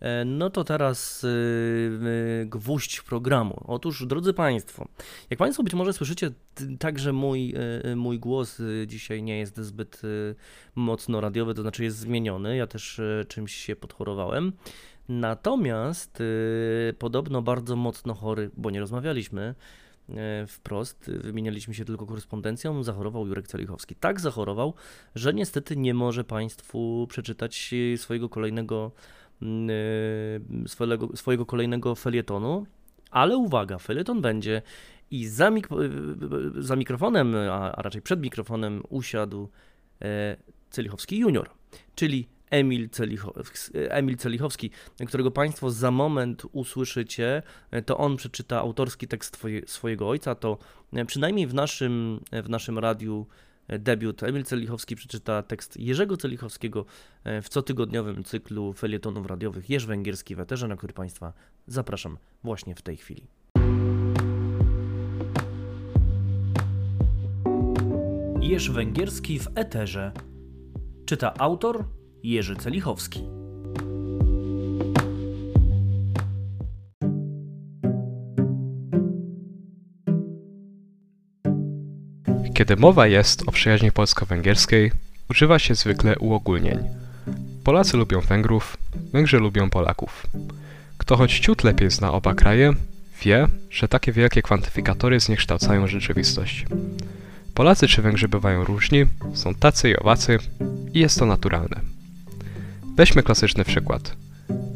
E, 0.00 0.24
No 0.24 0.50
to 0.50 0.64
teraz 0.64 1.24
y, 1.24 2.46
gwóźdź 2.46 3.02
programu. 3.02 3.64
Otóż, 3.66 4.06
drodzy 4.06 4.32
Państwo, 4.32 4.88
jak 5.30 5.38
Państwo 5.38 5.62
być 5.62 5.74
może 5.74 5.92
słyszycie, 5.92 6.30
także 6.78 7.12
mój, 7.12 7.54
y, 7.84 7.96
mój 7.96 8.18
głos 8.18 8.62
dzisiaj 8.86 9.22
nie 9.22 9.38
jest 9.38 9.60
zbyt 9.60 10.02
mocno 10.74 11.20
radiowy, 11.20 11.54
to 11.54 11.62
znaczy 11.62 11.84
jest 11.84 11.98
zmieniony. 11.98 12.56
Ja 12.56 12.66
też 12.66 13.00
czymś 13.28 13.54
się 13.54 13.76
podchorowałem. 13.76 14.52
Natomiast 15.08 16.22
podobno 16.98 17.42
bardzo 17.42 17.76
mocno 17.76 18.14
chory, 18.14 18.50
bo 18.56 18.70
nie 18.70 18.80
rozmawialiśmy, 18.80 19.42
e, 19.42 19.54
wprost, 20.46 21.08
y, 21.08 21.18
wymienialiśmy 21.18 21.74
się 21.74 21.84
tylko 21.84 22.06
korespondencją, 22.06 22.82
zachorował 22.82 23.26
Jurek 23.26 23.48
Celichowski. 23.48 23.94
Tak 23.94 24.20
zachorował, 24.20 24.74
że 25.14 25.34
niestety 25.34 25.76
nie 25.76 25.94
może 25.94 26.24
Państwu 26.24 27.06
przeczytać 27.10 27.70
y, 27.72 27.98
swojego 27.98 28.28
kolejnego, 28.28 28.92
mm, 29.42 29.70
y, 29.70 30.68
swojego, 30.68 31.16
swojego 31.16 31.46
kolejnego 31.46 31.94
felietonu, 31.94 32.66
ale 33.10 33.36
uwaga, 33.36 33.78
felieton 33.78 34.20
będzie 34.20 34.62
i 35.10 35.26
za, 35.26 35.50
mik- 35.50 36.62
za 36.62 36.76
mikrofonem, 36.76 37.34
a, 37.50 37.72
a 37.72 37.82
raczej 37.82 38.02
przed 38.02 38.20
mikrofonem 38.20 38.82
usiadł 38.88 39.48
e, 40.02 40.36
Celichowski 40.70 41.18
junior, 41.18 41.50
czyli 41.94 42.28
Emil, 42.50 42.88
Celicho- 42.88 43.32
Emil 43.74 44.16
Celichowski, 44.16 44.70
którego 45.06 45.30
Państwo 45.30 45.70
za 45.70 45.90
moment 45.90 46.42
usłyszycie, 46.52 47.42
to 47.86 47.98
on 47.98 48.16
przeczyta 48.16 48.58
autorski 48.58 49.08
tekst 49.08 49.32
twoje, 49.32 49.62
swojego 49.66 50.08
ojca, 50.08 50.34
to 50.34 50.58
przynajmniej 51.06 51.46
w 51.46 51.54
naszym, 51.54 52.20
w 52.32 52.48
naszym 52.48 52.78
radiu 52.78 53.26
debiut 53.68 54.22
Emil 54.22 54.44
Celichowski 54.44 54.96
przeczyta 54.96 55.42
tekst 55.42 55.76
Jerzego 55.76 56.16
Celichowskiego 56.16 56.84
w 57.24 57.48
cotygodniowym 57.48 58.24
cyklu 58.24 58.72
felietonów 58.72 59.26
radiowych 59.26 59.70
Jerz 59.70 59.86
Węgierski 59.86 60.36
w 60.36 60.40
Eterze, 60.40 60.68
na 60.68 60.76
który 60.76 60.92
Państwa 60.92 61.32
zapraszam 61.66 62.18
właśnie 62.44 62.74
w 62.74 62.82
tej 62.82 62.96
chwili. 62.96 63.22
Jerz 68.40 68.70
Węgierski 68.70 69.38
w 69.38 69.48
Eterze. 69.54 70.12
Czyta 71.06 71.34
autor 71.34 71.84
Jerzy 72.22 72.56
Celichowski. 72.56 73.20
Kiedy 82.54 82.76
mowa 82.76 83.06
jest 83.06 83.42
o 83.46 83.52
przyjaźni 83.52 83.92
polsko-węgierskiej, 83.92 84.92
używa 85.30 85.58
się 85.58 85.74
zwykle 85.74 86.18
uogólnień. 86.18 86.78
Polacy 87.64 87.96
lubią 87.96 88.20
Węgrów, 88.20 88.76
Węgrzy 89.12 89.38
lubią 89.38 89.70
Polaków. 89.70 90.26
Kto 90.98 91.16
choć 91.16 91.38
ciut 91.38 91.64
lepiej 91.64 91.90
zna 91.90 92.12
oba 92.12 92.34
kraje, 92.34 92.72
wie, 93.22 93.46
że 93.70 93.88
takie 93.88 94.12
wielkie 94.12 94.42
kwantyfikatory 94.42 95.20
zniekształcają 95.20 95.86
rzeczywistość. 95.86 96.66
Polacy 97.54 97.88
czy 97.88 98.02
Węgrzy 98.02 98.28
bywają 98.28 98.64
różni, 98.64 99.06
są 99.34 99.54
tacy 99.54 99.90
i 99.90 99.96
owacy 99.96 100.38
i 100.92 101.00
jest 101.00 101.18
to 101.18 101.26
naturalne. 101.26 101.99
Weźmy 102.96 103.22
klasyczny 103.22 103.64
przykład. 103.64 104.16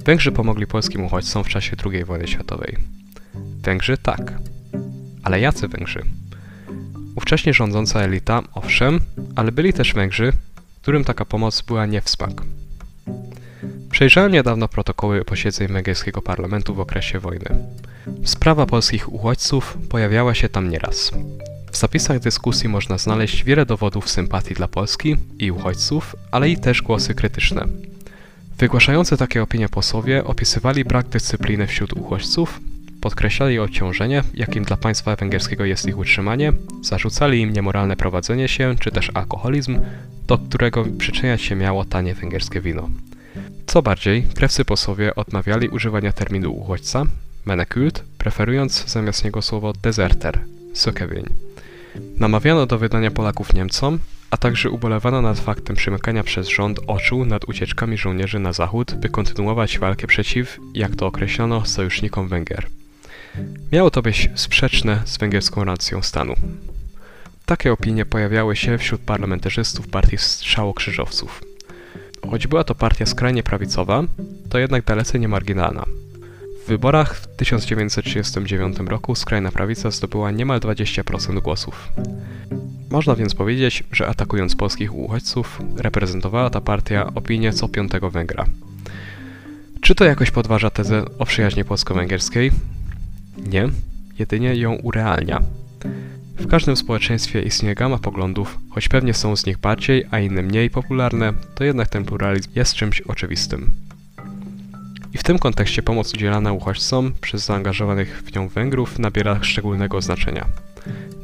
Węgrzy 0.05 0.33
pomogli 0.33 0.67
polskim 0.67 1.05
uchodźcom 1.05 1.45
w 1.45 1.49
czasie 1.49 1.77
II 1.93 2.05
wojny 2.05 2.29
światowej. 2.29 2.77
Węgrzy 3.63 3.99
tak. 3.99 4.39
Ale 5.23 5.41
jacy 5.41 5.69
Węgrzy? 5.69 6.03
Ówcześnie 7.17 7.55
rządząca 7.55 8.01
elita, 8.01 8.43
owszem, 8.55 9.01
ale 9.37 9.53
byli 9.53 9.73
też 9.73 9.95
Węgrzy, 9.95 10.33
którym 10.83 11.05
taka 11.05 11.25
pomoc 11.25 11.63
była 11.63 11.87
nie 11.87 12.01
w 12.01 12.09
smak. 12.09 12.33
Przejrzałem 13.91 14.33
niedawno 14.33 14.69
protokoły 14.69 15.25
posiedzeń 15.25 15.69
węgierskiego 15.69 16.23
parlamentu 16.23 16.75
w 16.75 16.81
okresie 16.81 17.19
wojny. 17.19 17.47
Sprawa 18.25 18.67
polskich 18.67 19.13
uchodźców 19.13 19.79
pojawiała 19.89 20.35
się 20.35 20.49
tam 20.49 20.69
nieraz. 20.69 21.13
W 21.73 21.77
zapisach 21.77 22.21
dyskusji 22.21 22.69
można 22.69 22.99
znaleźć 22.99 23.45
wiele 23.45 23.67
dowodów 23.67 24.11
sympatii 24.11 24.55
dla 24.55 24.69
Polski 24.69 25.17
i 25.39 25.51
uchodźców, 25.51 26.17
ale 26.31 26.51
i 26.51 26.57
też 26.57 26.83
głosy 26.83 27.15
krytyczne. 27.15 27.67
Wygłaszający 28.59 29.17
takie 29.17 29.43
opinie 29.43 29.69
posłowie 29.69 30.25
opisywali 30.25 30.85
brak 30.85 31.09
dyscypliny 31.09 31.67
wśród 31.67 31.93
uchodźców, 31.93 32.61
podkreślali 33.01 33.59
obciążenie, 33.59 34.23
jakim 34.35 34.65
dla 34.65 34.77
państwa 34.77 35.17
węgierskiego 35.17 35.65
jest 35.65 35.87
ich 35.87 35.99
utrzymanie, 35.99 36.53
zarzucali 36.83 37.41
im 37.41 37.53
niemoralne 37.53 37.97
prowadzenie 37.97 38.49
się, 38.49 38.75
czy 38.81 38.91
też 38.91 39.11
alkoholizm, 39.15 39.81
do 40.27 40.39
którego 40.39 40.85
przyczyniać 40.99 41.43
się 41.43 41.57
miało 41.57 41.85
tanie 41.85 42.15
węgierskie 42.15 42.61
wino. 42.61 42.89
Co 43.67 43.83
bardziej, 43.83 44.23
krewcy 44.23 44.65
posłowie 44.65 45.15
odmawiali 45.15 45.69
używania 45.69 46.13
terminu 46.13 46.53
uchodźca, 46.53 47.05
menekult, 47.45 48.05
preferując 48.19 48.85
zamiast 48.87 49.25
niego 49.25 49.43
słowo 49.43 49.73
deserter, 49.73 50.39
sokewień. 50.75 51.25
Namawiano 52.19 52.67
do 52.67 52.79
wydania 52.79 53.11
Polaków 53.11 53.55
Niemcom, 53.55 53.99
a 54.35 54.37
także 54.37 54.71
ubolewano 54.71 55.23
nad 55.23 55.41
faktem 55.41 55.77
przymykania 55.77 56.23
przez 56.23 56.49
rząd 56.49 56.81
oczu 56.87 57.25
nad 57.25 57.45
ucieczkami 57.45 57.99
żołnierzy 57.99 58.39
na 58.39 58.53
zachód, 58.53 58.95
by 58.95 59.09
kontynuować 59.09 59.79
walkę 59.79 60.07
przeciw, 60.07 60.59
jak 60.75 60.97
to 60.97 61.07
określono, 61.07 61.65
sojusznikom 61.65 62.29
Węgier. 62.29 62.67
Miało 63.73 63.91
to 63.91 64.03
być 64.03 64.31
sprzeczne 64.35 65.03
z 65.05 65.19
węgierską 65.19 65.65
racją 65.65 66.03
stanu. 66.03 66.35
Takie 67.47 67.73
opinie 67.73 68.07
pojawiały 68.07 68.57
się 68.57 68.79
wśród 68.79 69.01
parlamentarzystów 69.01 69.89
partii 69.89 70.19
strzałokrzyżowców. 70.19 71.43
Choć 72.31 72.47
była 72.47 72.65
to 72.65 72.75
partia 72.75 73.07
skrajnie 73.07 73.43
prawicowa, 73.43 74.03
to 74.51 74.59
jednak 74.59 74.85
dalece 74.85 75.19
niemarginalna. 75.19 75.85
W 76.65 76.69
wyborach 76.69 77.17
w 77.17 77.37
1939 77.37 78.77
roku 78.79 79.15
skrajna 79.15 79.51
prawica 79.51 79.91
zdobyła 79.91 80.31
niemal 80.31 80.61
20% 80.61 81.41
głosów. 81.43 81.89
Można 82.95 83.15
więc 83.15 83.35
powiedzieć, 83.35 83.85
że 83.93 84.07
atakując 84.07 84.57
polskich 84.57 84.95
uchodźców, 84.95 85.61
reprezentowała 85.77 86.51
ta 86.51 86.61
partia 86.61 87.07
opinię 87.15 87.53
co 87.53 87.69
piątego 87.69 88.11
Węgra. 88.11 88.45
Czy 89.81 89.95
to 89.95 90.05
jakoś 90.05 90.31
podważa 90.31 90.71
tezę 90.71 91.05
o 91.19 91.25
przyjaźni 91.25 91.65
polsko-węgierskiej? 91.65 92.51
Nie, 93.37 93.69
jedynie 94.19 94.55
ją 94.55 94.75
urealnia. 94.75 95.43
W 96.37 96.47
każdym 96.47 96.77
społeczeństwie 96.77 97.43
istnieje 97.43 97.75
gama 97.75 97.99
poglądów, 97.99 98.59
choć 98.71 98.89
pewnie 98.89 99.15
są 99.15 99.37
z 99.37 99.47
nich 99.47 99.59
bardziej, 99.59 100.05
a 100.11 100.19
inne 100.19 100.43
mniej 100.43 100.71
popularne, 100.71 101.33
to 101.55 101.65
jednak 101.65 101.89
ten 101.89 102.05
pluralizm 102.05 102.51
jest 102.55 102.75
czymś 102.75 103.01
oczywistym. 103.01 103.71
I 105.15 105.19
w 105.19 105.25
tym 105.25 105.39
kontekście 105.39 105.83
pomoc 105.83 106.15
udzielana 106.15 106.53
uchodźcom 106.53 107.13
przez 107.21 107.45
zaangażowanych 107.45 108.23
w 108.27 108.35
nią 108.35 108.49
Węgrów 108.49 108.99
nabiera 108.99 109.43
szczególnego 109.43 110.01
znaczenia. 110.01 110.47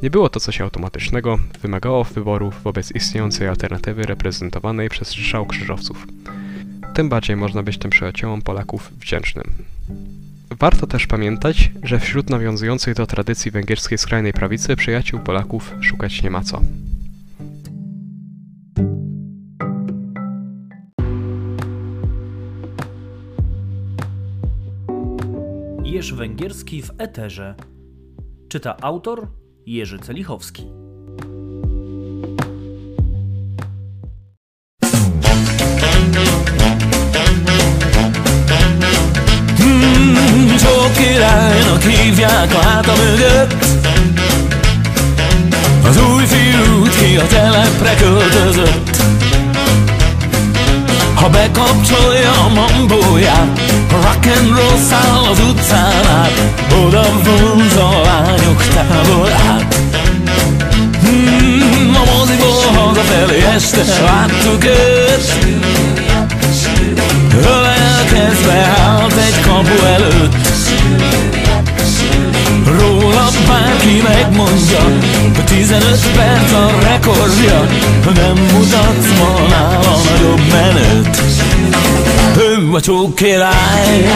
Nie 0.03 0.11
było 0.11 0.29
to 0.29 0.41
coś 0.41 0.61
automatycznego, 0.61 1.39
wymagało 1.63 2.05
wyborów 2.05 2.63
wobec 2.63 2.93
istniejącej 2.93 3.49
alternatywy 3.49 4.03
reprezentowanej 4.03 4.89
przez 4.89 5.09
strzał 5.09 5.47
krzyżowców. 5.47 6.07
Tym 6.95 7.09
bardziej 7.09 7.37
można 7.37 7.63
być 7.63 7.79
tym 7.79 7.91
przyjaciołom 7.91 8.43
Polaków 8.43 8.93
wdzięcznym. 8.99 9.45
Warto 10.59 10.87
też 10.87 11.07
pamiętać, 11.07 11.73
że 11.83 12.01
wśród 12.01 12.31
nawiązujących 12.31 12.95
do 12.95 13.07
tradycji 13.07 13.51
węgierskiej 13.51 13.99
skrajnej 13.99 14.33
prawicy 14.33 14.77
przyjaciół 14.77 15.21
Polaków 15.21 15.75
szukać 15.81 16.23
nie 16.23 16.31
ma 16.31 16.41
co. 16.43 16.61
Jeż 25.85 26.15
węgierski 26.15 26.83
w 26.83 26.91
eterze. 26.99 27.55
Czyta 28.49 28.77
autor 28.81 29.40
Jerzy 29.65 29.99
Celichowski. 29.99 30.63
Csók 40.59 40.93
királynak 40.97 41.83
hívják 41.83 42.55
a 42.55 42.59
háta 42.59 42.93
mögött 42.97 43.65
Az 45.85 45.97
új 45.97 46.25
fiút 46.25 46.97
ki 46.97 47.17
a 47.17 47.27
telepre 47.27 47.95
költözött 47.95 48.97
Ha 51.15 51.29
bekapcsolja 51.29 52.33
a 52.33 52.49
mambóját 52.49 53.70
Rock 54.11 54.27
and 54.27 54.49
roll 54.49 54.77
száll 54.89 55.25
az 55.31 55.41
utcán 55.41 56.07
át 56.07 56.53
Oda 56.85 57.05
vonza 57.25 57.89
a 57.89 58.01
lányok 58.03 58.63
táborát 58.75 59.75
Hmm, 61.01 61.95
a 61.95 62.17
moziból 62.17 62.73
hazafelé 62.75 63.41
este 63.55 63.85
láttuk 64.05 64.65
őt. 64.65 65.35
Ölelkezve 67.47 68.75
állt 68.89 69.17
egy 69.17 69.41
kapu 69.41 69.85
előtt 69.85 70.35
bárki 73.51 74.03
megmondja 74.03 74.83
hogy 75.35 75.45
15 75.45 76.11
perc 76.17 76.53
a 76.53 76.71
rekordja 76.83 77.67
Nem 78.15 78.37
mutatsz 78.53 79.19
ma 79.19 79.49
nála 79.49 79.97
nagyobb 80.11 80.43
menőt. 80.53 81.23
Ő 82.37 82.75
a 82.75 82.81
csók 82.81 83.15
király 83.15 84.11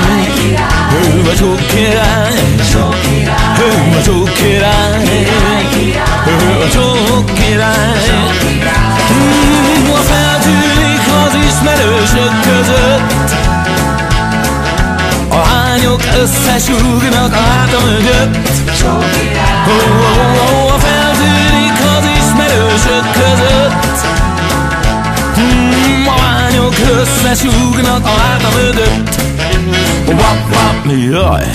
Ő 0.93 1.30
a 1.30 1.35
csók 1.37 1.66
király 1.66 2.32
Ő 3.59 3.99
a 3.99 4.03
csók 4.03 4.32
király 4.32 5.26
Ő 6.26 6.62
a 6.62 6.68
csók 6.72 7.35
király. 7.35 8.32
Ha 9.89 10.01
feltűnik 10.01 11.05
az 11.26 11.35
ismerősök 11.35 12.41
között 12.41 13.43
lányok 15.74 16.00
összesúgnak 16.20 17.32
a 17.32 17.40
háta 17.40 17.80
mögött. 17.84 18.36
Oh, 18.84 19.04
oh, 19.66 19.84
oh, 20.64 20.78
feltűnik 20.78 21.78
az 21.96 22.04
ismerősök 22.18 23.12
között. 23.12 23.98
Hmm, 25.34 26.06
A 26.06 26.22
lányok 26.22 26.74
összesúgnak 27.00 28.06
a 28.06 28.20
háta 28.20 28.48
mögött. 28.56 29.14
Wap, 30.06 30.52
wap, 30.52 30.92
jaj 31.10 31.50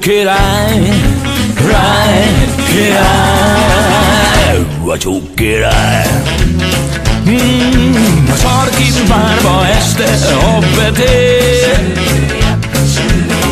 Király, 0.00 0.88
király, 2.66 3.08
a 4.86 4.98
csók 4.98 5.34
király. 5.34 6.06
Hmm, 7.24 8.24
a 8.32 8.36
sarki 8.36 8.92
bárba 9.08 9.66
este 9.66 10.34
a 10.36 10.58
betér, 10.76 11.94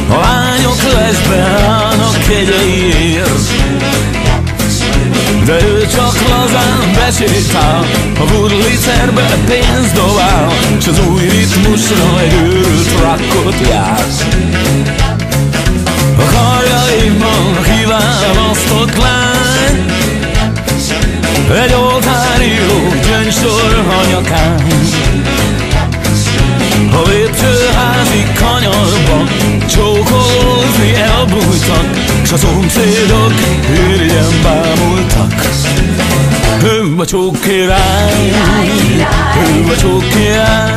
a 0.08 0.14
lányok 0.14 0.82
lesbe 0.94 1.36
állnak 1.68 2.18
kegyeiért. 2.28 3.52
De 5.44 5.52
ő 5.52 5.86
csak 5.86 6.14
lazán 6.28 6.92
besétál 6.94 7.84
A 8.20 8.24
burlicerbe 8.32 9.36
pénzt 9.46 9.94
dobál 9.94 10.52
S 10.80 10.86
az 10.86 11.00
új 11.08 11.28
ritmusra 11.28 12.20
egy 12.20 12.32
őrült 12.32 13.00
rakkot 13.00 13.68
jár 13.70 14.06
karjaiban 16.98 17.62
kiválasztott 17.62 18.96
lány. 18.96 19.84
Egy 21.64 21.74
oltáríró 21.74 22.92
gyöngysor 23.06 23.84
hanyakán 23.88 24.62
A 26.92 27.08
lépcsőházi 27.08 28.26
kanyarban 28.34 29.28
Csókolózni 29.66 30.94
elbújtak 30.94 31.86
S 32.24 32.32
a 32.32 32.36
szomszédok 32.36 33.32
ürjen 33.88 34.40
bámultak 34.42 35.57
Ő 36.98 37.00
Ő 37.00 37.04
a 37.04 37.06
csók 37.06 37.40
király 37.40 38.32
Ő 39.42 39.70
a 39.70 39.76
csók 39.76 40.08
király 40.08 40.72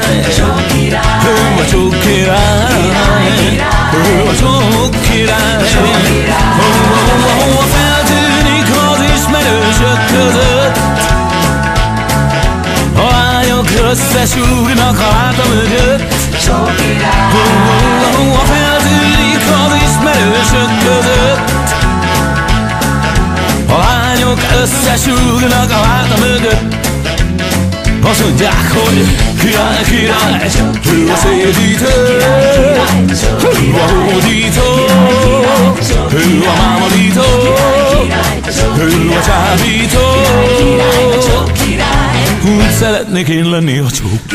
Ő 1.25 1.61
a 1.61 1.65
csók 1.69 1.99
király 1.99 2.89
Ő 3.93 4.29
a 4.29 4.35
csók 4.39 5.01
király 5.01 5.63
Hova 7.37 7.63
feltűnik 7.73 8.67
az 8.91 9.01
ismerősök 9.15 10.05
között? 10.05 10.77
A 12.95 13.09
lányok 13.11 13.69
összesúgnak 13.89 14.99
a 14.99 15.13
háta 15.13 15.43
mögött. 15.47 16.13
Hova 18.15 18.43
feltűnik 18.43 19.43
az 19.65 19.73
ismerősök 19.83 20.71
között? 20.83 21.79
A 23.67 23.77
lányok 23.77 24.39
összesúgnak 24.61 25.71
a 25.71 26.00
csók 43.91 44.31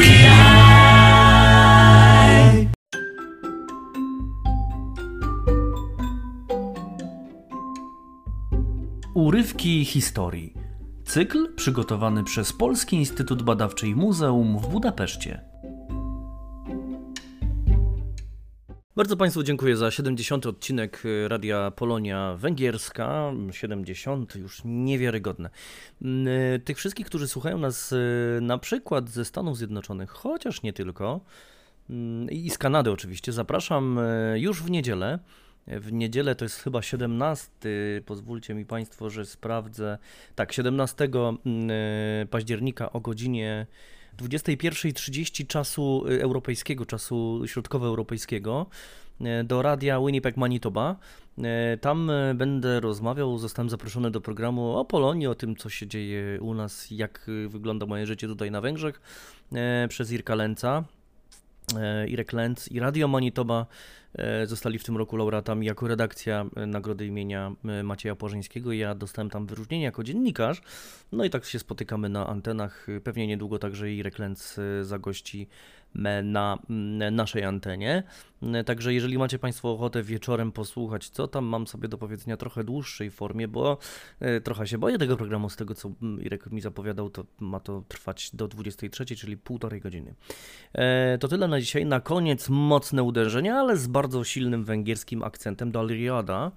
Urywki 9.12 9.86
historii. 9.92 10.65
Cykl 11.06 11.54
przygotowany 11.54 12.24
przez 12.24 12.52
Polski 12.52 12.96
Instytut 12.96 13.42
Badawczy 13.42 13.88
i 13.88 13.94
Muzeum 13.94 14.58
w 14.58 14.68
Budapeszcie. 14.68 15.40
Bardzo 18.96 19.16
Państwu 19.16 19.42
dziękuję 19.42 19.76
za 19.76 19.90
70. 19.90 20.46
odcinek 20.46 21.02
y, 21.04 21.28
Radia 21.28 21.70
Polonia 21.70 22.34
Węgierska. 22.38 23.32
70, 23.50 24.34
już 24.34 24.62
niewiarygodne. 24.64 25.50
Mm, 26.02 26.28
y, 26.28 26.60
Tych 26.64 26.76
wszystkich, 26.76 27.06
którzy 27.06 27.28
słuchają 27.28 27.58
nas 27.58 27.92
y, 27.92 28.38
na 28.42 28.58
przykład 28.58 29.10
ze 29.10 29.24
Stanów 29.24 29.56
Zjednoczonych, 29.56 30.10
chociaż 30.10 30.62
nie 30.62 30.72
tylko, 30.72 31.20
mm, 31.90 32.30
i 32.30 32.50
z 32.50 32.58
Kanady 32.58 32.90
oczywiście, 32.90 33.32
zapraszam 33.32 34.00
już 34.36 34.62
w 34.62 34.70
niedzielę. 34.70 35.18
W 35.66 35.92
niedzielę 35.92 36.34
to 36.34 36.44
jest 36.44 36.62
chyba 36.62 36.82
17, 36.82 37.50
pozwólcie 38.06 38.54
mi 38.54 38.66
Państwo, 38.66 39.10
że 39.10 39.26
sprawdzę. 39.26 39.98
Tak, 40.34 40.52
17 40.52 41.04
mm, 41.04 41.70
y, 41.70 42.26
października 42.30 42.92
o 42.92 43.00
godzinie 43.00 43.66
21.30 44.18 45.46
czasu 45.46 46.04
europejskiego, 46.20 46.86
czasu 46.86 47.42
środkowoeuropejskiego 47.46 48.66
y, 49.20 49.44
do 49.44 49.62
radia 49.62 50.00
Winnipeg 50.00 50.36
Manitoba. 50.36 50.96
Y, 51.38 51.42
Tam 51.78 52.10
będę 52.34 52.80
rozmawiał, 52.80 53.38
zostałem 53.38 53.70
zaproszony 53.70 54.10
do 54.10 54.20
programu 54.20 54.76
o 54.76 54.84
Polonii, 54.84 55.26
o 55.26 55.34
tym 55.34 55.56
co 55.56 55.70
się 55.70 55.86
dzieje 55.86 56.40
u 56.40 56.54
nas, 56.54 56.90
jak 56.90 57.30
wygląda 57.48 57.86
moje 57.86 58.06
życie 58.06 58.28
tutaj 58.28 58.50
na 58.50 58.60
Węgrzech 58.60 59.00
przez 59.88 60.12
Irka 60.12 60.34
Lenca. 60.34 60.84
E, 61.74 62.08
Irek 62.08 62.32
Lenz 62.32 62.72
i 62.72 62.80
Radio 62.80 63.08
Manitoba 63.08 63.60
e, 63.60 63.66
zostali 64.44 64.78
w 64.78 64.84
tym 64.84 64.96
roku 64.96 65.16
laureatami 65.16 65.66
jako 65.66 65.88
redakcja 65.88 66.46
e, 66.56 66.66
nagrody 66.66 67.06
imienia 67.06 67.52
e, 67.64 67.82
Macieja 67.82 68.16
Płażyńskiego. 68.16 68.72
Ja 68.72 68.94
dostałem 68.94 69.30
tam 69.30 69.46
wyróżnienie 69.46 69.84
jako 69.84 70.04
dziennikarz. 70.04 70.62
No 71.12 71.24
i 71.24 71.30
tak 71.30 71.44
się 71.44 71.58
spotykamy 71.58 72.08
na 72.08 72.26
antenach. 72.26 72.86
Pewnie 73.04 73.26
niedługo 73.26 73.58
także 73.58 73.92
Irek 73.92 74.18
Lenz 74.18 74.58
e, 74.58 74.84
zagości 74.84 75.48
na 76.22 76.58
mm, 76.70 77.14
naszej 77.14 77.44
antenie. 77.44 78.02
E, 78.42 78.64
Także 78.64 78.94
jeżeli 78.94 79.18
macie 79.18 79.38
Państwo 79.38 79.72
ochotę 79.72 80.02
wieczorem 80.02 80.52
posłuchać, 80.52 81.08
co 81.08 81.28
tam 81.28 81.44
mam 81.44 81.66
sobie 81.66 81.88
do 81.88 81.98
powiedzenia 81.98 82.36
trochę 82.36 82.64
dłuższej 82.64 83.10
formie, 83.10 83.48
bo 83.48 83.78
e, 84.20 84.40
trochę 84.40 84.66
się 84.66 84.78
boję 84.78 84.98
tego 84.98 85.16
programu, 85.16 85.50
z 85.50 85.56
tego 85.56 85.74
co 85.74 85.90
mm, 86.02 86.24
Irek 86.24 86.46
mi 86.46 86.60
zapowiadał, 86.60 87.10
to 87.10 87.24
ma 87.40 87.60
to 87.60 87.82
trwać 87.88 88.30
do 88.34 88.48
23, 88.48 89.06
czyli 89.06 89.36
półtorej 89.36 89.80
godziny. 89.80 90.14
E, 90.72 91.18
To 91.18 91.28
tyle 91.28 91.48
na 91.48 91.60
dzisiaj. 91.60 91.86
Na 91.86 92.00
koniec 92.00 92.48
mocne 92.48 93.02
uderzenie, 93.02 93.54
ale 93.54 93.76
z 93.76 93.86
bardzo 93.86 94.24
silnym 94.24 94.64
węgierskim 94.64 95.22
akcentem 95.22 95.72
Dalriada. 95.72 96.52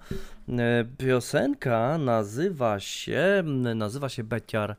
E, 0.49 0.85
Piosenka 0.97 1.97
nazywa 1.97 2.79
się, 2.79 3.43
nazywa 3.75 4.09
się 4.09 4.23
Beciar 4.23 4.75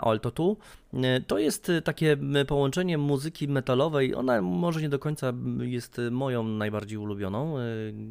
Altotu. 0.00 0.56
E, 0.92 1.20
To 1.20 1.38
jest 1.38 1.70
e, 1.70 1.82
takie 1.82 2.16
połączenie 2.46 2.98
muzyki 2.98 3.48
metalowej. 3.48 4.14
Ona 4.14 4.42
może 4.42 4.80
nie 4.82 4.88
do 4.88 4.98
końca 4.98 5.32
jest 5.60 5.98
e, 5.98 6.10
moją 6.10 6.42
najbardziej 6.42 6.98
ulubioną. 6.98 7.54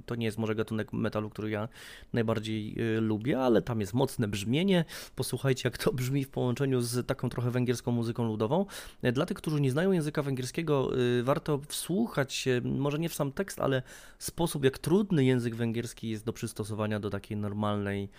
To 0.05 0.15
nie 0.15 0.25
jest 0.25 0.37
może 0.37 0.55
gatunek 0.55 0.93
metalu, 0.93 1.29
który 1.29 1.49
ja 1.49 1.67
najbardziej 2.13 2.75
lubię, 3.01 3.39
ale 3.39 3.61
tam 3.61 3.81
jest 3.81 3.93
mocne 3.93 4.27
brzmienie. 4.27 4.85
Posłuchajcie, 5.15 5.61
jak 5.63 5.77
to 5.77 5.93
brzmi 6.01 6.23
w 6.23 6.29
połączeniu 6.29 6.81
z 6.81 7.07
taką 7.07 7.29
trochę 7.29 7.51
węgierską 7.51 7.91
muzyką 7.91 8.27
ludową. 8.27 8.65
Dla 9.13 9.25
tych, 9.25 9.37
którzy 9.37 9.61
nie 9.61 9.71
znają 9.71 9.91
języka 9.91 10.21
węgierskiego, 10.23 10.91
warto 11.23 11.59
wsłuchać 11.67 12.33
się, 12.33 12.61
może 12.63 12.99
nie 12.99 13.09
w 13.09 13.13
sam 13.13 13.31
tekst, 13.31 13.59
ale 13.59 13.83
sposób, 14.19 14.63
jak 14.63 14.77
trudny 14.77 15.25
język 15.25 15.55
węgierski 15.55 16.09
jest 16.09 16.25
do 16.25 16.33
przystosowania 16.33 16.99
do 16.99 17.09
takiej 17.09 17.37
normalnej, 17.37 18.09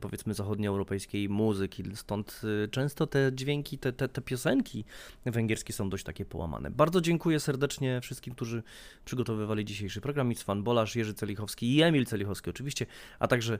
powiedzmy, 0.00 0.34
zachodnioeuropejskiej 0.34 1.28
muzyki. 1.28 1.84
Stąd 1.94 2.42
często 2.70 3.06
te 3.06 3.30
dźwięki, 3.34 3.78
te, 3.78 3.92
te, 3.92 4.03
te 4.08 4.20
piosenki 4.20 4.84
węgierskie 5.26 5.72
są 5.72 5.90
dość 5.90 6.04
takie 6.04 6.24
połamane. 6.24 6.70
Bardzo 6.70 7.00
dziękuję 7.00 7.40
serdecznie 7.40 8.00
wszystkim, 8.00 8.34
którzy 8.34 8.62
przygotowywali 9.04 9.64
dzisiejszy 9.64 10.00
program. 10.00 10.32
Isfan 10.32 10.62
Bolasz, 10.62 10.96
Jerzy 10.96 11.14
Celichowski 11.14 11.76
i 11.76 11.82
Emil 11.82 12.06
Celichowski 12.06 12.50
oczywiście, 12.50 12.86
a 13.18 13.28
także 13.28 13.58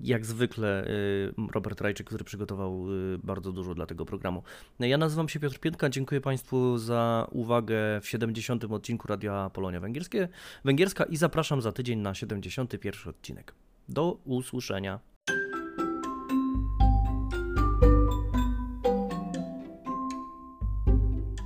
jak 0.00 0.26
zwykle 0.26 0.86
y, 0.86 1.34
Robert 1.52 1.80
Rajczyk, 1.80 2.06
który 2.06 2.24
przygotował 2.24 2.92
y, 2.92 3.18
bardzo 3.18 3.52
dużo 3.52 3.74
dla 3.74 3.86
tego 3.86 4.06
programu. 4.06 4.42
Ja 4.80 4.98
nazywam 4.98 5.28
się 5.28 5.40
Piotr 5.40 5.58
Piętka, 5.58 5.88
dziękuję 5.88 6.20
Państwu 6.20 6.78
za 6.78 7.26
uwagę 7.30 7.76
w 8.00 8.08
70. 8.08 8.64
odcinku 8.64 9.08
Radia 9.08 9.50
Polonia 9.52 9.80
Węgierskie, 9.80 10.28
Węgierska 10.64 11.04
i 11.04 11.16
zapraszam 11.16 11.62
za 11.62 11.72
tydzień 11.72 11.98
na 11.98 12.14
71. 12.14 13.10
odcinek. 13.10 13.54
Do 13.88 14.18
usłyszenia. 14.24 15.15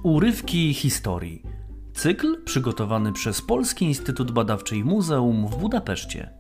Urywki 0.03 0.75
historii. 0.75 1.43
Cykl 1.95 2.45
przygotowany 2.45 3.13
przez 3.13 3.43
Polski 3.43 3.85
Instytut 3.85 4.31
Badawczy 4.31 4.77
i 4.77 4.85
Muzeum 4.85 5.49
w 5.49 5.57
Budapeszcie. 5.57 6.31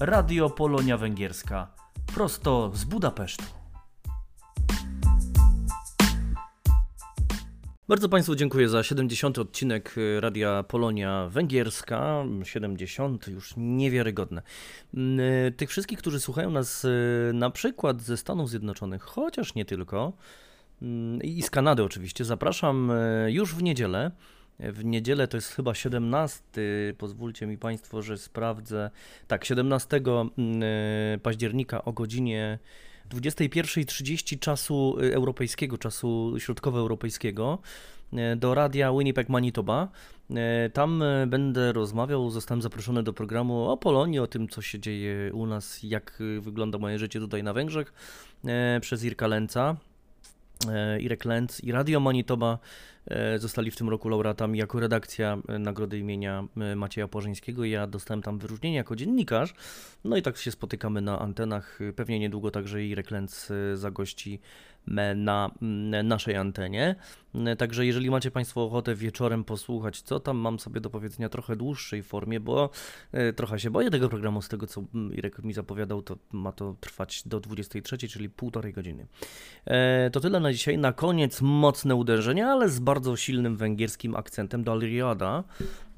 Radio 0.00 0.50
Polonia 0.50 0.98
Węgierska. 0.98 1.74
Prosto 2.14 2.70
z 2.74 2.84
Budapesztu. 2.84 3.59
Bardzo 7.90 8.08
Państwu 8.08 8.34
dziękuję 8.34 8.68
za 8.68 8.82
70. 8.82 9.38
odcinek 9.38 9.94
y, 9.98 10.20
Radia 10.20 10.62
Polonia 10.62 11.28
Węgierska. 11.30 12.24
70, 12.42 13.28
już 13.28 13.54
niewiarygodne. 13.56 14.42
Mm, 14.94 15.20
y, 15.20 15.52
Tych 15.56 15.70
wszystkich, 15.70 15.98
którzy 15.98 16.20
słuchają 16.20 16.50
nas 16.50 16.84
y, 16.84 17.30
na 17.34 17.50
przykład 17.50 18.02
ze 18.02 18.16
Stanów 18.16 18.50
Zjednoczonych, 18.50 19.02
chociaż 19.02 19.54
nie 19.54 19.64
tylko, 19.64 20.12
mm, 20.82 21.22
i 21.22 21.42
z 21.42 21.50
Kanady 21.50 21.82
oczywiście, 21.82 22.24
zapraszam 22.24 22.92
już 23.26 23.54
w 23.54 23.62
niedzielę. 23.62 24.10
W 24.58 24.84
niedzielę 24.84 25.28
to 25.28 25.36
jest 25.36 25.48
chyba 25.48 25.74
17, 25.74 26.42
pozwólcie 26.98 27.46
mi 27.46 27.58
Państwo, 27.58 28.02
że 28.02 28.18
sprawdzę. 28.18 28.90
Tak, 29.28 29.44
17 29.44 30.00
mm, 30.38 31.20
października 31.20 31.84
o 31.84 31.92
godzinie 31.92 32.58
21.30 33.14 34.38
czasu 34.38 34.96
y, 35.02 35.14
europejskiego, 35.14 35.78
czasu 35.78 36.34
środkowoeuropejskiego 36.38 37.58
e, 38.12 38.36
do 38.36 38.54
radia 38.54 38.92
Winnipeg 38.92 39.28
Manitoba. 39.28 39.88
E, 40.30 40.70
Tam 40.70 41.04
będę 41.26 41.72
rozmawiał, 41.72 42.30
zostałem 42.30 42.62
zaproszony 42.62 43.02
do 43.02 43.12
programu 43.12 43.68
o 43.68 43.76
Polonii, 43.76 44.18
o 44.18 44.26
tym 44.26 44.48
co 44.48 44.62
się 44.62 44.80
dzieje 44.80 45.32
u 45.32 45.46
nas, 45.46 45.82
jak 45.82 46.20
y, 46.20 46.40
wygląda 46.40 46.78
moje 46.78 46.98
życie 46.98 47.20
tutaj 47.20 47.42
na 47.42 47.52
Węgrzech 47.52 47.92
przez 48.80 49.04
Irka 49.04 49.26
Lenca. 49.26 49.76
Irek 51.00 51.24
Lenz 51.24 51.64
i 51.64 51.72
Radio 51.72 52.00
Manitoba 52.00 52.58
zostali 53.38 53.70
w 53.70 53.76
tym 53.76 53.88
roku 53.88 54.08
laureatami 54.08 54.58
jako 54.58 54.80
redakcja 54.80 55.38
e, 55.48 55.58
nagrody 55.58 55.98
imienia 55.98 56.44
e, 56.56 56.76
Macieja 56.76 57.08
Płażyńskiego. 57.08 57.64
Ja 57.64 57.86
dostałem 57.86 58.22
tam 58.22 58.38
wyróżnienie 58.38 58.76
jako 58.76 58.96
dziennikarz. 58.96 59.54
No 60.04 60.16
i 60.16 60.22
tak 60.22 60.36
się 60.36 60.50
spotykamy 60.50 61.00
na 61.00 61.18
antenach. 61.18 61.78
Pewnie 61.96 62.18
niedługo 62.18 62.50
także 62.50 62.84
i 62.84 62.94
Reklęc 62.94 63.52
zagości 63.74 64.40
na 65.16 65.50
naszej 66.04 66.36
antenie. 66.36 66.96
Także 67.58 67.86
jeżeli 67.86 68.10
macie 68.10 68.30
Państwo 68.30 68.64
ochotę 68.64 68.94
wieczorem 68.94 69.44
posłuchać, 69.44 70.02
co 70.02 70.20
tam 70.20 70.36
mam 70.36 70.58
sobie 70.58 70.80
do 70.80 70.90
powiedzenia 70.90 71.28
trochę 71.28 71.56
dłuższej 71.56 72.02
formie, 72.02 72.40
bo 72.40 72.70
e, 73.12 73.32
trochę 73.32 73.58
się 73.58 73.70
boję 73.70 73.90
tego 73.90 74.08
programu, 74.08 74.42
z 74.42 74.48
tego 74.48 74.66
co 74.66 74.82
Irek 75.12 75.44
mi 75.44 75.52
zapowiadał, 75.52 76.02
to 76.02 76.16
ma 76.32 76.52
to 76.52 76.76
trwać 76.80 77.22
do 77.26 77.40
23, 77.40 77.98
czyli 77.98 78.30
półtorej 78.30 78.72
godziny. 78.72 79.06
E, 79.64 80.10
to 80.10 80.20
tyle 80.20 80.40
na 80.40 80.52
dzisiaj. 80.52 80.78
Na 80.78 80.92
koniec 80.92 81.42
mocne 81.42 81.94
uderzenia, 81.94 82.48
ale 82.48 82.68
z 82.68 82.78
bardzo 82.78 82.99
silnym 83.16 83.56
węgierskim 83.56 84.16
akcentem 84.16 84.64
do. 84.64 85.44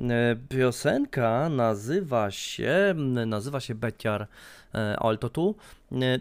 E, 0.00 0.36
piosenka 0.48 1.48
nazywa 1.48 2.30
się, 2.30 2.94
nazywa 3.26 3.60
się 3.60 3.74
Beciar 3.74 4.28
Altotu. 4.98 5.54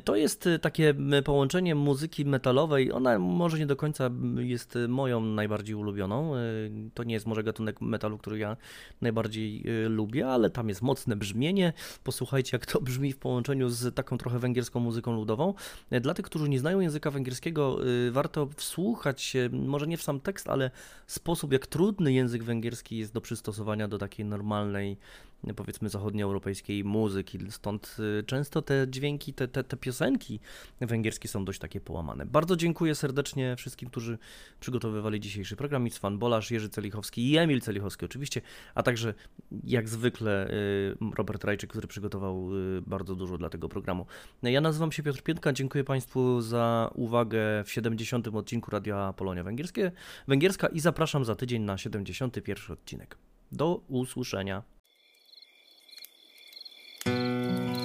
To 0.04 0.16
jest 0.16 0.50
takie 0.62 0.94
połączenie 1.26 1.76
muzyki 1.76 2.26
metalowej. 2.26 2.92
Ona 2.92 3.20
może 3.20 3.60
nie 3.60 3.66
do 3.66 3.76
końca 3.76 4.10
jest 4.38 4.78
moją 4.88 5.22
najbardziej 5.22 5.76
ulubioną. 5.76 6.34
To 6.94 7.04
nie 7.04 7.14
jest 7.14 7.26
może 7.26 7.44
gatunek 7.44 7.82
metalu, 7.82 8.18
który 8.18 8.38
ja 8.38 8.58
najbardziej 9.02 9.64
lubię, 9.90 10.28
ale 10.28 10.50
tam 10.50 10.70
jest 10.70 10.82
mocne 10.82 11.16
brzmienie. 11.16 11.74
Posłuchajcie, 12.04 12.50
jak 12.54 12.66
to 12.66 12.82
brzmi 12.92 13.14
w 13.14 13.18
połączeniu 13.18 13.70
z 13.70 13.96
taką 13.96 14.18
trochę 14.18 14.40
węgierską 14.40 14.80
muzyką 14.80 15.16
ludową. 15.16 15.54
Dla 16.02 16.14
tych, 16.14 16.26
którzy 16.26 16.50
nie 16.50 16.60
znają 16.60 16.80
języka 16.80 17.12
węgierskiego, 17.12 17.78
warto 18.12 18.50
wsłuchać 18.56 19.22
się, 19.22 19.50
może 19.54 19.88
nie 19.88 19.98
w 19.98 20.04
sam 20.04 20.20
tekst, 20.20 20.50
ale 20.50 20.72
sposób, 21.08 21.54
jak 21.54 21.68
trudny 21.68 22.14
język 22.14 22.44
węgierski 22.44 22.98
jest 22.98 23.14
do 23.14 23.22
przystosowania 23.22 23.88
do 23.88 23.98
takiej 23.98 24.26
normalnej 24.26 24.98
powiedzmy 25.56 25.90
zachodnioeuropejskiej 25.90 26.84
muzyki, 26.84 27.40
stąd 27.50 27.98
y, 28.20 28.24
często 28.24 28.62
te 28.62 28.86
dźwięki, 28.90 29.34
te, 29.34 29.48
te, 29.48 29.64
te 29.64 29.78
piosenki 29.78 30.40
węgierskie 30.82 31.28
są 31.28 31.46
dość 31.46 31.60
takie 31.60 31.82
połamane. 31.82 32.26
Bardzo 32.26 32.56
dziękuję 32.56 32.96
serdecznie 32.96 33.56
wszystkim, 33.56 33.90
którzy 33.90 34.18
przygotowywali 34.60 35.20
dzisiejszy 35.20 35.56
program. 35.56 35.90
Fan 35.90 36.20
Bolasz, 36.20 36.52
Jerzy 36.52 36.70
Celichowski 36.70 37.32
i 37.32 37.38
Emil 37.38 37.62
Celichowski 37.62 38.06
oczywiście, 38.06 38.42
a 38.76 38.84
także 38.84 39.14
jak 39.64 39.90
zwykle 39.90 40.52
y, 40.52 40.98
Robert 41.16 41.44
Rajczyk, 41.44 41.70
który 41.70 41.88
przygotował 41.88 42.58
y, 42.78 42.82
bardzo 42.82 43.16
dużo 43.16 43.38
dla 43.38 43.50
tego 43.50 43.70
programu. 43.70 44.06
Ja 44.44 44.62
nazywam 44.62 44.92
się 44.92 45.04
Piotr 45.04 45.24
Piętka, 45.24 45.54
dziękuję 45.54 45.84
Państwu 45.84 46.42
za 46.42 46.92
uwagę 46.96 47.64
w 47.66 47.72
70. 47.72 48.28
odcinku 48.28 48.72
Radia 48.72 49.14
Polonia 49.14 49.44
Węgierskie, 49.44 49.92
Węgierska 50.28 50.68
i 50.68 50.80
zapraszam 50.80 51.26
za 51.26 51.36
tydzień 51.36 51.62
na 51.62 51.78
71. 51.78 52.74
odcinek. 52.74 53.18
Do 53.52 53.82
usłyszenia. 53.88 54.64
Música 57.06 57.81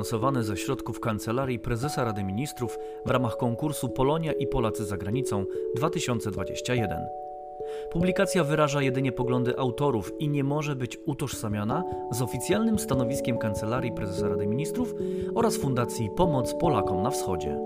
Projekt 0.00 0.10
finansowany 0.10 0.44
ze 0.44 0.56
środków 0.56 1.00
Kancelarii 1.00 1.58
Prezesa 1.58 2.04
Rady 2.04 2.24
Ministrów 2.24 2.78
w 3.06 3.10
ramach 3.10 3.36
konkursu 3.36 3.88
Polonia 3.88 4.32
i 4.32 4.46
Polacy 4.46 4.84
za 4.84 4.96
granicą 4.96 5.44
2021. 5.76 6.98
Publikacja 7.92 8.44
wyraża 8.44 8.82
jedynie 8.82 9.12
poglądy 9.12 9.58
autorów 9.58 10.12
i 10.18 10.28
nie 10.28 10.44
może 10.44 10.76
być 10.76 10.98
utożsamiana 11.06 11.84
z 12.10 12.22
oficjalnym 12.22 12.78
stanowiskiem 12.78 13.38
Kancelarii 13.38 13.92
Prezesa 13.92 14.28
Rady 14.28 14.46
Ministrów 14.46 14.94
oraz 15.34 15.56
Fundacji 15.56 16.10
Pomoc 16.16 16.54
Polakom 16.54 17.02
na 17.02 17.10
Wschodzie. 17.10 17.58